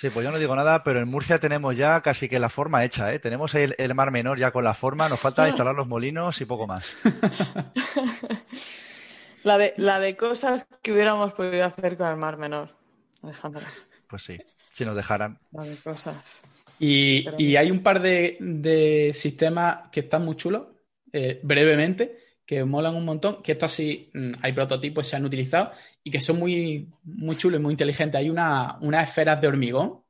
[0.00, 2.86] Sí, pues yo no digo nada, pero en Murcia tenemos ya casi que la forma
[2.86, 3.18] hecha, ¿eh?
[3.18, 6.66] Tenemos el, Mar Menor ya con la forma, nos falta instalar los molinos y poco
[6.66, 6.96] más.
[9.44, 12.74] la, de, la de cosas que hubiéramos podido hacer con el Mar Menor,
[13.22, 13.66] Alejandra.
[14.08, 14.38] Pues sí,
[14.72, 15.38] si nos dejaran.
[15.52, 16.40] La de cosas.
[16.78, 20.68] Y, hay un par de, sistemas que están muy chulos,
[21.12, 22.19] eh, brevemente,
[22.50, 25.70] que molan un montón, que estos sí mm, hay prototipos se han utilizado
[26.02, 28.18] y que son muy, muy chulos y muy inteligentes.
[28.18, 30.00] Hay una, unas esferas de hormigón,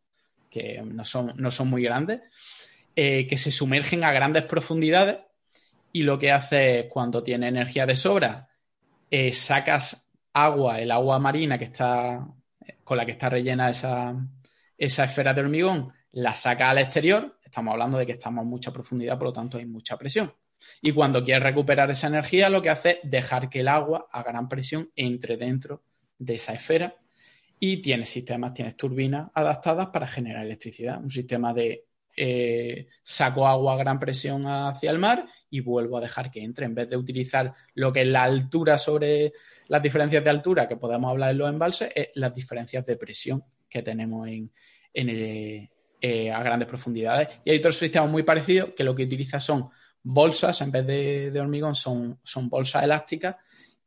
[0.49, 2.22] que no son, no son muy grandes,
[2.97, 5.18] eh, que se sumergen a grandes profundidades
[5.93, 8.49] y lo que hace cuando tiene energía de sobra,
[9.11, 12.26] eh, sacas agua, el agua marina que está
[12.82, 14.14] con la que está rellena esa,
[14.78, 17.38] esa esfera de hormigón, la saca al exterior.
[17.45, 20.32] Estamos hablando de que estamos a mucha profundidad, por lo tanto hay mucha presión.
[20.83, 24.23] Y cuando quieres recuperar esa energía, lo que hace es dejar que el agua a
[24.23, 25.83] gran presión entre dentro
[26.19, 26.95] de esa esfera
[27.59, 30.99] y tienes sistemas, tienes turbinas adaptadas para generar electricidad.
[31.03, 31.85] Un sistema de
[32.17, 36.67] eh, saco agua a gran presión hacia el mar y vuelvo a dejar que entre.
[36.67, 39.33] En vez de utilizar lo que es la altura sobre
[39.69, 43.45] las diferencias de altura que podemos hablar en los embalses, es las diferencias de presión
[43.69, 44.51] que tenemos en,
[44.95, 47.29] eh, a grandes profundidades.
[47.45, 49.69] Y hay otros sistemas muy parecidos que lo que utiliza son
[50.03, 53.37] bolsas, en vez de, hormigón, son, son, bolsas elásticas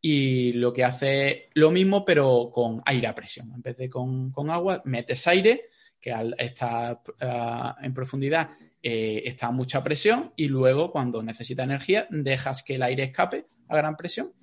[0.01, 3.51] y lo que hace lo mismo, pero con aire a presión.
[3.53, 8.51] En vez de con, agua, metes aire, que al estar ah, en profundidad
[8.81, 13.45] eh, está a mucha presión, y luego, cuando necesita energía, dejas que el aire escape
[13.69, 14.33] a gran presión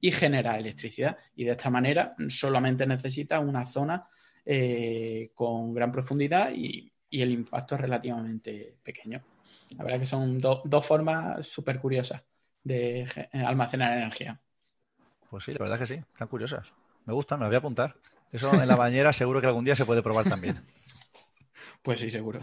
[0.00, 1.18] y genera electricidad.
[1.36, 4.08] Y de esta manera solamente necesita una zona
[4.46, 9.22] eh, con gran profundidad y el impacto es relativamente pequeño.
[9.76, 12.22] La verdad que son dos formas súper curiosas
[12.62, 14.40] de almacenar energía.
[15.30, 16.66] Pues sí, la verdad que sí, están curiosas.
[17.06, 17.96] Me gustan, me las voy a apuntar.
[18.32, 20.60] Eso en la bañera seguro que algún día se puede probar también.
[21.82, 22.40] Pues sí, seguro.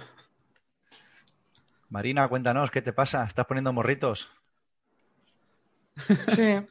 [1.90, 3.24] Marina, cuéntanos, ¿qué te pasa?
[3.26, 4.30] ¿Estás poniendo morritos?
[6.36, 6.68] Sí.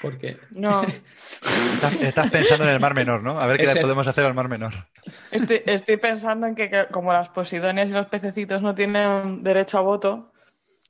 [0.00, 0.38] ¿Por qué?
[0.50, 0.82] No.
[2.00, 3.40] Estás, pensando en el Mar Menor, ¿no?
[3.40, 4.86] A ver qué le podemos hacer al Mar Menor.
[5.30, 10.32] Estoy, pensando en que, como las posidonias y los pececitos no tienen derecho a voto,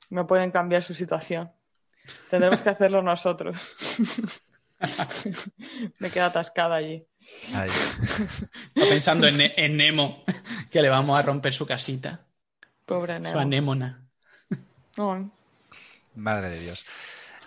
[0.09, 1.51] no pueden cambiar su situación.
[2.29, 3.75] Tendremos que hacerlo nosotros.
[5.99, 7.05] Me queda atascada allí.
[7.43, 7.65] Está
[8.75, 10.23] pensando en, Nemo,
[10.71, 12.21] que le vamos a romper su casita.
[12.85, 13.33] Pobre Nemo.
[13.33, 14.03] Su anémona.
[16.15, 16.85] Madre de Dios.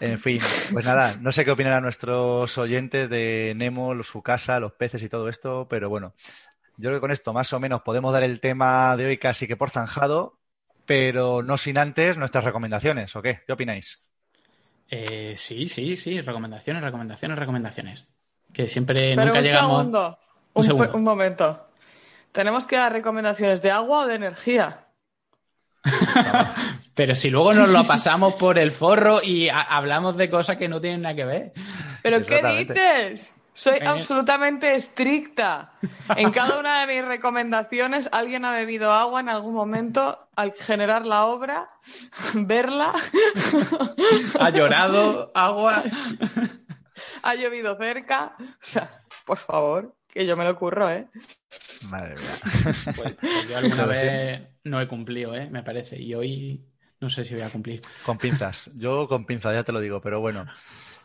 [0.03, 0.41] En fin,
[0.73, 5.09] pues nada, no sé qué opinarán nuestros oyentes de Nemo, su casa, los peces y
[5.09, 6.15] todo esto, pero bueno,
[6.77, 9.47] yo creo que con esto más o menos podemos dar el tema de hoy casi
[9.47, 10.41] que por zanjado,
[10.87, 13.43] pero no sin antes nuestras recomendaciones, ¿o qué?
[13.47, 14.03] ¿Qué opináis?
[14.91, 18.09] Eh, sí, sí, sí, recomendaciones, recomendaciones, recomendaciones.
[18.53, 19.77] Que siempre nunca un llegamos.
[19.77, 20.19] Segundo,
[20.55, 21.69] un, un momento.
[22.33, 24.89] ¿Tenemos que dar recomendaciones de agua o de energía?
[26.95, 30.81] Pero si luego nos lo pasamos por el forro y hablamos de cosas que no
[30.81, 31.53] tienen nada que ver.
[32.03, 33.35] ¿Pero qué dices?
[33.55, 35.75] Soy absolutamente estricta.
[36.17, 41.05] En cada una de mis recomendaciones, alguien ha bebido agua en algún momento al generar
[41.05, 41.71] la obra,
[42.35, 42.95] verla.
[44.41, 45.85] Ha llorado agua.
[47.23, 48.37] Ha llovido cerca.
[48.39, 51.09] O sea, por favor, que yo me lo curro, ¿eh?
[51.91, 52.73] Madre mía.
[52.97, 55.49] Pues, pues yo alguna vez no he cumplido, ¿eh?
[55.51, 56.01] Me parece.
[56.01, 56.72] Y hoy
[57.03, 57.83] no sé si voy a cumplir.
[58.07, 58.71] Con pinzas.
[58.75, 60.47] Yo con pinzas, ya te lo digo, pero bueno.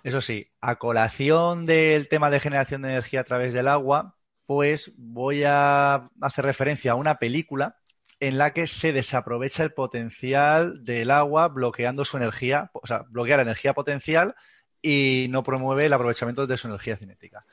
[0.03, 4.91] Eso sí, a colación del tema de generación de energía a través del agua, pues
[4.95, 7.79] voy a hacer referencia a una película
[8.19, 13.37] en la que se desaprovecha el potencial del agua bloqueando su energía, o sea, bloquea
[13.37, 14.35] la energía potencial
[14.81, 17.45] y no promueve el aprovechamiento de su energía cinética.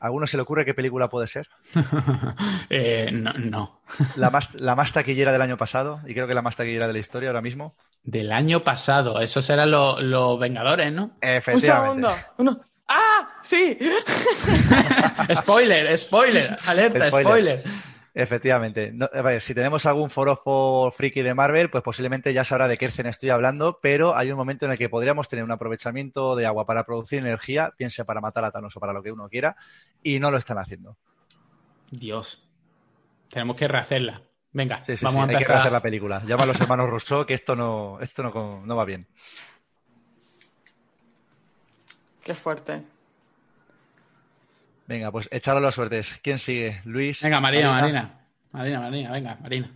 [0.00, 1.48] ¿A alguno se le ocurre qué película puede ser?
[2.70, 3.80] Eh, no.
[4.16, 6.92] La, más, la más taquillera del año pasado y creo que la más taquillera de
[6.92, 7.74] la historia ahora mismo.
[8.02, 9.20] Del año pasado.
[9.20, 11.12] Esos eran los, Vengadores, ¿no?
[11.20, 12.06] Efectivamente.
[12.06, 12.14] Un
[12.46, 12.64] segundo.
[12.88, 13.28] ¡Ah!
[13.42, 13.78] ¡Sí!
[15.34, 17.62] spoiler, spoiler, alerta, spoiler.
[18.14, 18.92] Efectivamente.
[19.40, 23.30] si tenemos algún foro friki de Marvel, pues posiblemente ya sabrá de qué escena estoy
[23.30, 26.84] hablando, pero hay un momento en el que podríamos tener un aprovechamiento de agua para
[26.84, 29.56] producir energía, piense para matar a Thanos o para lo que uno quiera,
[30.02, 30.96] y no lo están haciendo.
[31.90, 32.44] Dios.
[33.30, 34.22] Tenemos que rehacerla.
[34.52, 35.40] Venga, sí, sí, vamos a empezar.
[35.40, 36.22] Hay que rehacer la película.
[36.24, 39.06] Llama a los hermanos Rousseau que esto no, esto no, no va bien.
[42.22, 42.82] Qué fuerte.
[44.88, 46.18] Venga, pues echarlo las suertes.
[46.22, 46.80] ¿Quién sigue?
[46.84, 47.22] Luis.
[47.22, 48.20] Venga, Marina, Marina.
[48.52, 49.70] Marina, Marina, venga, Marina.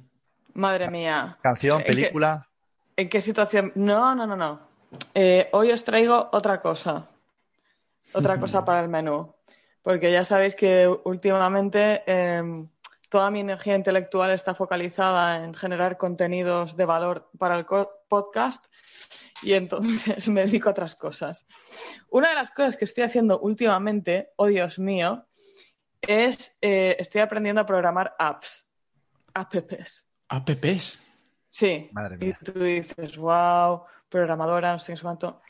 [0.55, 1.37] Madre mía.
[1.43, 2.49] ¿Canción, película?
[2.97, 3.73] ¿En qué, situación?
[3.75, 4.61] No, no, no, no.
[5.15, 7.09] Eh, hoy os traigo otra cosa.
[8.15, 9.35] Otra cosa para el menú.
[9.83, 12.67] Porque ya sabéis que últimamente em,
[13.11, 17.67] toda mi energía intelectual está focalizada en generar contenidos de valor para el
[18.13, 18.67] podcast
[19.41, 21.47] y entonces me dedico a otras cosas.
[22.11, 25.25] Una de las cosas que estoy haciendo últimamente, oh Dios mío,
[26.03, 28.69] es eh, estoy aprendiendo a programar apps,
[29.33, 30.07] apps.
[30.29, 31.01] ¿Apps?
[31.49, 31.89] Sí.
[31.93, 32.39] Madre mía.
[32.39, 35.41] Y tú dices, wow, programadora, no sé qué cuánto.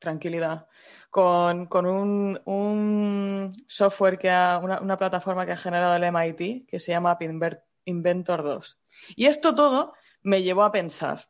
[0.00, 0.66] Tranquilidad.
[1.10, 6.90] Con, un, software que ha, una, una, plataforma que ha generado el MIT que se
[6.90, 7.22] llama App
[7.84, 8.80] Inventor 2.
[9.14, 9.92] Y esto todo
[10.22, 11.28] me llevó a pensar,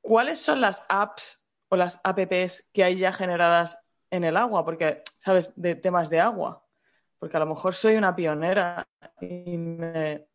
[0.00, 3.78] ¿cuáles son las apps o las apps que hay ya generadas
[4.10, 4.64] en el agua?
[4.64, 5.52] Porque, ¿sabes?
[5.56, 6.64] De temas de agua.
[7.18, 8.86] Porque a lo mejor soy una pionera
[9.20, 10.26] y me,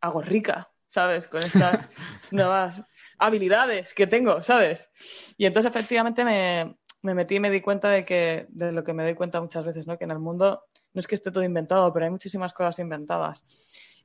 [0.00, 1.28] hago rica, ¿sabes?
[1.28, 1.86] Con estas
[2.30, 2.82] nuevas
[3.18, 4.90] habilidades que tengo, ¿sabes?
[5.36, 9.04] Y entonces efectivamente me, metí y me di cuenta de que, de lo que me
[9.04, 9.96] doy cuenta muchas veces, ¿no?
[9.96, 13.44] Que en el mundo no es que esté todo inventado, pero hay muchísimas cosas inventadas.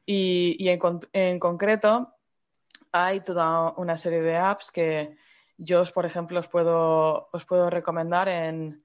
[0.06, 0.68] Y,
[1.14, 2.14] en concreto,
[2.92, 5.16] hay toda una serie de apps que
[5.58, 8.84] yo, por ejemplo, os puedo, os puedo recomendar en,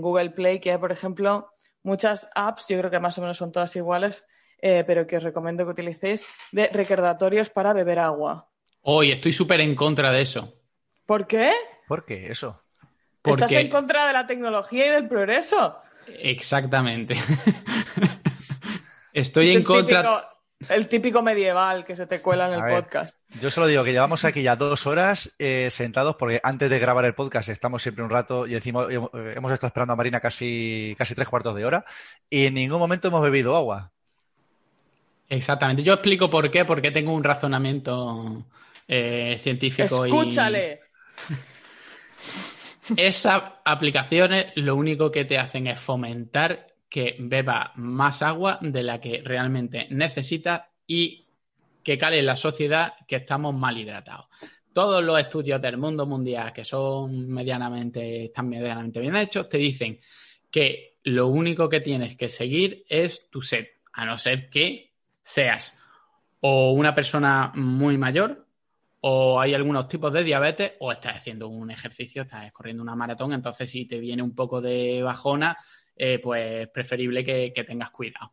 [0.00, 1.50] Google Play, que hay, por ejemplo,
[1.82, 4.26] muchas apps, yo creo que más o menos son todas iguales,
[4.58, 8.48] eh, pero que os recomiendo que utilicéis, de recordatorios para beber agua.
[8.82, 10.54] Hoy estoy súper en contra de eso.
[11.04, 11.52] ¿Por qué?
[11.88, 12.62] ¿Por qué eso?
[13.24, 15.76] ¿Estás en contra de la tecnología y del progreso?
[16.06, 17.16] Exactamente.
[19.12, 20.35] estoy en contra.
[20.68, 23.16] El típico medieval que se te cuela en el podcast.
[23.40, 27.04] Yo solo digo que llevamos aquí ya dos horas eh, sentados porque antes de grabar
[27.04, 28.98] el podcast estamos siempre un rato y decimos, eh,
[29.36, 31.84] hemos estado esperando a Marina casi, casi tres cuartos de hora
[32.30, 33.92] y en ningún momento hemos bebido agua.
[35.28, 35.82] Exactamente.
[35.82, 38.46] Yo explico por qué, porque tengo un razonamiento
[38.88, 40.06] eh, científico.
[40.06, 40.80] Escúchale.
[42.96, 49.00] Esas aplicaciones lo único que te hacen es fomentar que beba más agua de la
[49.00, 51.26] que realmente necesita y
[51.82, 54.26] que cale en la sociedad que estamos mal hidratados.
[54.72, 59.98] Todos los estudios del mundo mundial que son medianamente, están medianamente bien hechos, te dicen
[60.50, 65.74] que lo único que tienes que seguir es tu sed, a no ser que seas
[66.40, 68.46] o una persona muy mayor
[69.00, 73.32] o hay algunos tipos de diabetes o estás haciendo un ejercicio, estás corriendo una maratón,
[73.32, 75.56] entonces si te viene un poco de bajona,
[75.96, 78.32] eh, pues preferible que, tengas cuidado.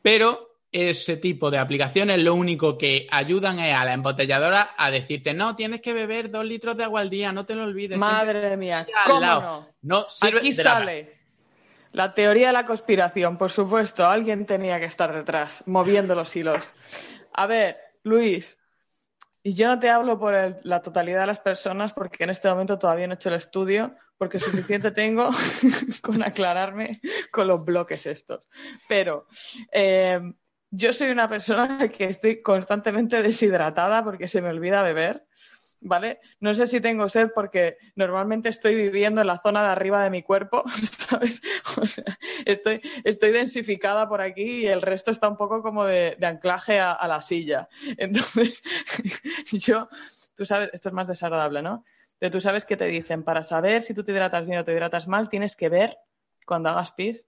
[0.00, 5.34] Pero ese tipo de aplicaciones lo único que ayudan es a la embotelladora a decirte,
[5.34, 7.98] no, tienes que beber dos litros de agua al día, no te lo olvides.
[7.98, 10.06] Madre mía, ¿cómo no?
[10.22, 11.20] Aquí sale
[11.92, 16.72] la teoría de la conspiración, por supuesto, alguien tenía que estar detrás, moviendo los hilos.
[17.32, 18.58] A ver, Luis,
[19.42, 22.78] y yo no te hablo por la totalidad de las personas porque en este momento
[22.78, 25.30] todavía no he hecho el estudio, porque suficiente tengo
[26.02, 27.00] con aclararme
[27.32, 28.46] con los bloques estos.
[28.86, 29.26] Pero
[29.72, 30.20] eh,
[30.70, 35.24] yo soy una persona que estoy constantemente deshidratada porque se me olvida beber
[35.80, 36.20] ¿vale?
[36.38, 40.10] No sé si tengo sed porque normalmente estoy viviendo en la zona de arriba de
[40.10, 40.64] mi cuerpo,
[41.08, 41.40] ¿sabes?
[42.44, 47.08] Estoy, estoy densificada por aquí y el resto está un poco como de, anclaje a,
[47.08, 47.70] la silla.
[47.96, 48.62] Entonces,
[49.52, 49.88] yo,
[50.36, 51.86] tú sabes, esto es más desagradable, ¿no?
[52.20, 54.72] Pero tú sabes que te dicen, para saber si tú te hidratas bien o te
[54.72, 55.96] hidratas mal, tienes que ver
[56.46, 57.26] cuando hagas pis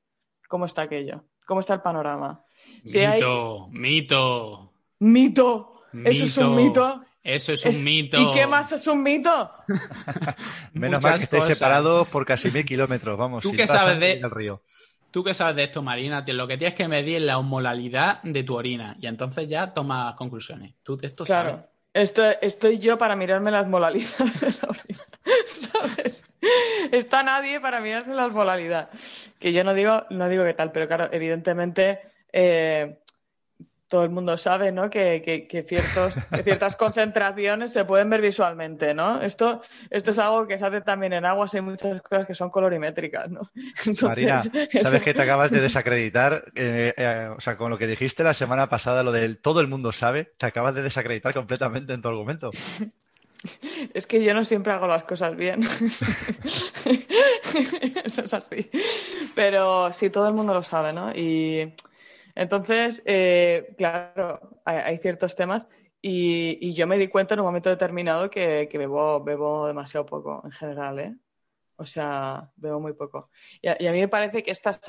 [0.48, 2.44] cómo está aquello, cómo está el panorama.
[2.84, 4.72] mito, mito.
[5.00, 5.82] Mito.
[6.04, 7.04] Eso es un mito.
[7.24, 8.20] Eso es un mito.
[8.20, 9.50] ¿Y qué más es un mito?
[10.74, 13.42] Menos mal que estéis separados por casi mil kilómetros, vamos.
[13.42, 14.62] ¿Tú qué sabes de el río?
[15.10, 18.42] Tú qué sabes de esto, Marina, lo que tienes que medir es la osmolalidad de
[18.42, 20.74] tu orina y entonces ya tomas conclusiones.
[20.82, 21.50] Tú esto claro.
[21.50, 25.04] Esto, estoy yo para mirarme las osmolalidad de la orina.
[25.46, 26.24] ¿Sabes?
[26.90, 28.90] Está nadie para mirarse la osmolalidad.
[29.38, 32.00] Que yo no digo, no digo qué tal, pero claro, evidentemente
[32.32, 33.01] eh,
[33.92, 34.88] todo el mundo sabe ¿no?
[34.88, 39.20] que, ciertos, ciertas concentraciones se pueden ver visualmente, ¿no?
[39.20, 42.48] Esto, esto es algo que se hace también en aguas, hay muchas cosas que son
[42.48, 43.42] colorimétricas, ¿no?
[44.02, 44.42] Marina,
[44.82, 48.32] sabes que te acabas de desacreditar, eh, eh, o sea, con lo que dijiste la
[48.32, 52.08] semana pasada, lo del todo el mundo sabe, te acabas de desacreditar completamente en tu
[52.08, 52.48] argumento.
[53.92, 55.60] Es que yo no siempre hago las cosas bien.
[58.04, 58.70] Eso es así.
[59.34, 61.12] Pero sí, todo el mundo lo sabe, ¿no?
[61.12, 61.74] Y
[62.34, 65.68] entonces, eh, claro, hay, ciertos temas
[66.00, 70.52] y, yo me di cuenta en un momento determinado que, bebo, bebo demasiado poco en
[70.52, 71.16] general, ¿eh?
[71.76, 73.30] O sea, bebo muy poco.
[73.60, 74.80] Y a, mí me parece que estas,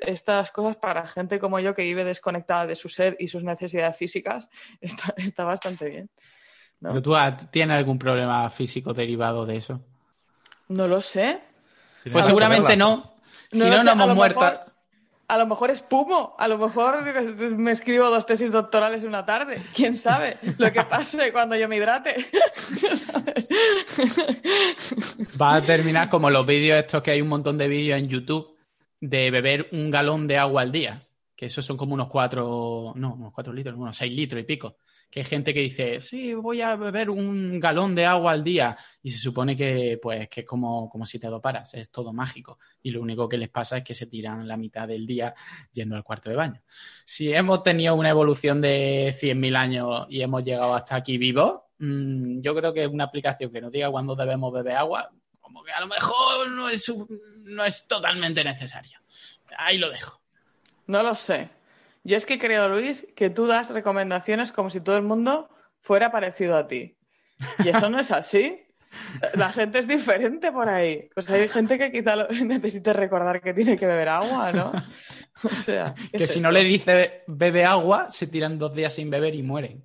[0.00, 3.96] estas cosas para gente como yo que vive desconectada de su sed y sus necesidades
[3.96, 4.48] físicas
[4.80, 6.10] está, está bastante bien.
[6.80, 7.14] ¿Pero tú
[7.50, 9.80] tienes algún problema físico derivado de eso?
[10.68, 11.40] No lo sé.
[12.10, 13.14] Pues seguramente no.
[13.52, 14.71] Si no, no, hemos muerto
[15.32, 17.02] a lo mejor espumo, a lo mejor
[17.56, 19.62] me escribo dos tesis doctorales en una tarde.
[19.74, 22.16] ¿Quién sabe lo que pase cuando yo me hidrate?
[25.40, 28.54] Va a terminar como los vídeos estos que hay un montón de vídeos en YouTube
[29.00, 33.14] de beber un galón de agua al día, que esos son como unos cuatro, no,
[33.14, 34.76] unos cuatro litros, unos seis litros y pico
[35.12, 38.78] que hay gente que dice, sí, voy a beber un galón de agua al día
[39.02, 42.58] y se supone que, pues, que es como, como si te doparas, es todo mágico
[42.82, 45.34] y lo único que les pasa es que se tiran la mitad del día
[45.70, 46.62] yendo al cuarto de baño.
[47.04, 52.40] Si hemos tenido una evolución de 100.000 años y hemos llegado hasta aquí vivos, mm,
[52.40, 55.10] yo creo que una aplicación que nos diga cuándo debemos beber agua,
[55.42, 56.90] como que a lo mejor no es,
[57.48, 58.98] no es totalmente necesario.
[59.58, 60.22] Ahí lo dejo.
[60.86, 61.50] No lo sé.
[62.04, 65.48] Yo es que creo, Luis, que tú das recomendaciones como si todo el mundo
[65.80, 66.96] fuera parecido a ti.
[67.64, 68.60] Y eso no es así.
[69.34, 71.08] La gente es diferente por ahí.
[71.14, 74.72] Pues hay gente que quizá necesite recordar que tiene que beber agua, ¿no?
[75.44, 75.94] O sea.
[76.12, 79.82] Que si no le dice bebe agua, se tiran dos días sin beber y mueren.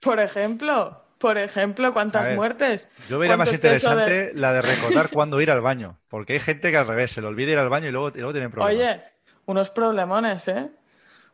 [0.00, 2.88] Por ejemplo, por ejemplo, ¿cuántas muertes?
[3.08, 5.98] Yo vería más interesante la de recordar cuándo ir al baño.
[6.08, 8.18] Porque hay gente que al revés, se le olvida ir al baño y luego, y
[8.18, 8.74] luego tienen problemas.
[8.74, 9.02] Oye,
[9.46, 10.70] unos problemones, ¿eh?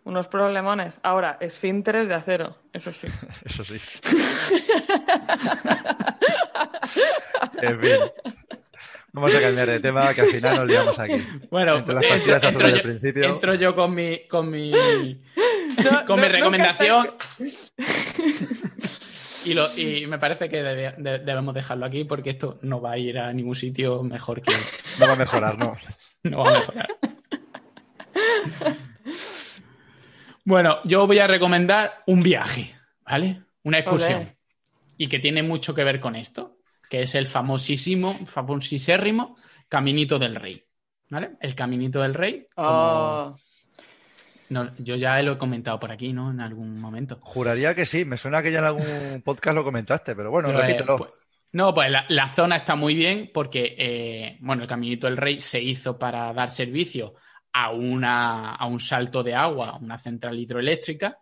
[0.05, 1.00] Unos problemones.
[1.02, 3.09] Ahora, esfínteres de acero, eso sí.
[3.44, 3.74] eso sí.
[7.62, 7.96] en fin.
[9.12, 11.18] Vamos a cambiar de tema, que al final nos liamos aquí.
[11.48, 13.24] Bueno, entro, yo, principio...
[13.24, 14.72] entro, yo, con mi, con mi,
[16.07, 17.11] con mi recomendación.
[19.44, 23.18] Y, lo, y, me parece que debemos dejarlo aquí porque esto no va a ir
[23.18, 24.52] a ningún sitio mejor que.
[24.98, 25.76] No va a mejorar, no.
[26.24, 26.88] No va a mejorar.
[30.45, 32.74] Bueno, yo voy a recomendar un viaje,
[33.05, 33.42] ¿vale?
[33.62, 34.36] Una excursión.
[34.99, 36.59] Y que tiene mucho que ver con esto,
[36.90, 39.36] que es el famosísimo, famosísimo
[39.68, 40.62] Caminito del Rey.
[41.09, 41.32] ¿Vale?
[41.40, 42.47] El Caminito del Rey.
[42.56, 43.35] Ah.
[44.78, 46.31] yo ya lo he comentado por aquí, ¿no?
[46.31, 47.18] En algún momento.
[47.23, 50.98] Juraría que sí, me suena que ya en algún podcast lo comentaste, pero bueno, repítelo.
[50.98, 51.10] Pues,
[51.52, 55.62] no, pues la, zona está muy bien porque, eh, bueno, el Caminito del Rey se
[55.62, 57.14] hizo para dar servicio
[57.55, 61.18] a, una, a un salto de agua, una central hidroeléctrica.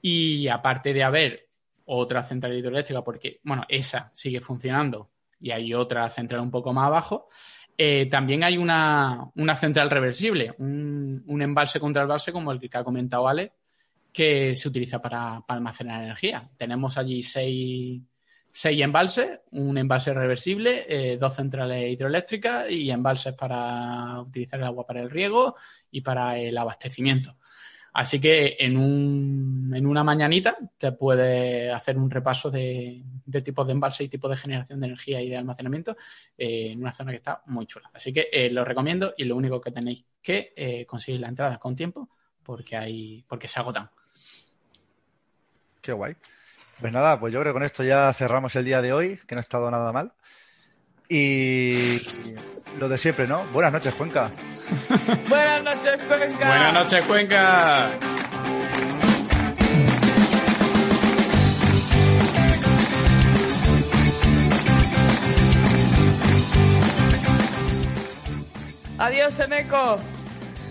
[0.00, 1.48] Y aparte de haber
[1.86, 5.10] otra central hidroeléctrica, porque, bueno, esa sigue funcionando
[5.40, 7.28] y hay otra central un poco más abajo,
[7.76, 13.26] eh, también hay una, central reversible, un, embalse contra embalse como el que ha comentado
[13.28, 13.52] Ale,
[14.12, 16.48] que se utiliza para almacenar energía.
[16.56, 18.00] Tenemos allí seis,
[18.58, 24.84] seis embalses, un embalse reversible, eh, dos centrales hidroeléctricas y embalses para utilizar el agua
[24.84, 25.54] para el riego
[25.92, 27.36] y para el abastecimiento.
[27.92, 33.04] Así que en, un, en una mañanita te puedes hacer un repaso de,
[33.44, 35.96] tipos de embalse y tipos de generación de energía y de almacenamiento
[36.36, 37.88] eh, en una zona que está muy chula.
[37.94, 41.76] Así que eh, lo recomiendo y lo único que tenéis que conseguir la entrada con
[41.76, 42.08] tiempo
[42.42, 43.88] porque, hay, porque se agotan.
[45.80, 46.16] Qué guay.
[46.80, 49.34] Pues nada, pues yo creo que con esto ya cerramos el día de hoy, que
[49.34, 50.12] no ha estado nada mal.
[51.08, 51.98] Y
[52.78, 53.44] lo de siempre, ¿no?
[53.46, 54.30] Buenas noches, Cuenca.
[55.28, 56.48] Buenas noches, Cuenca.
[56.48, 57.86] Buenas noches, Cuenca.
[68.98, 69.98] Adiós, Eneco.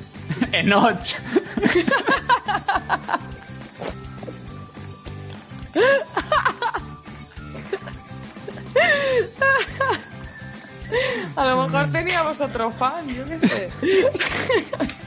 [0.54, 1.16] Enoch.
[11.36, 13.70] A lo mejor teníamos otro fan, yo qué sé.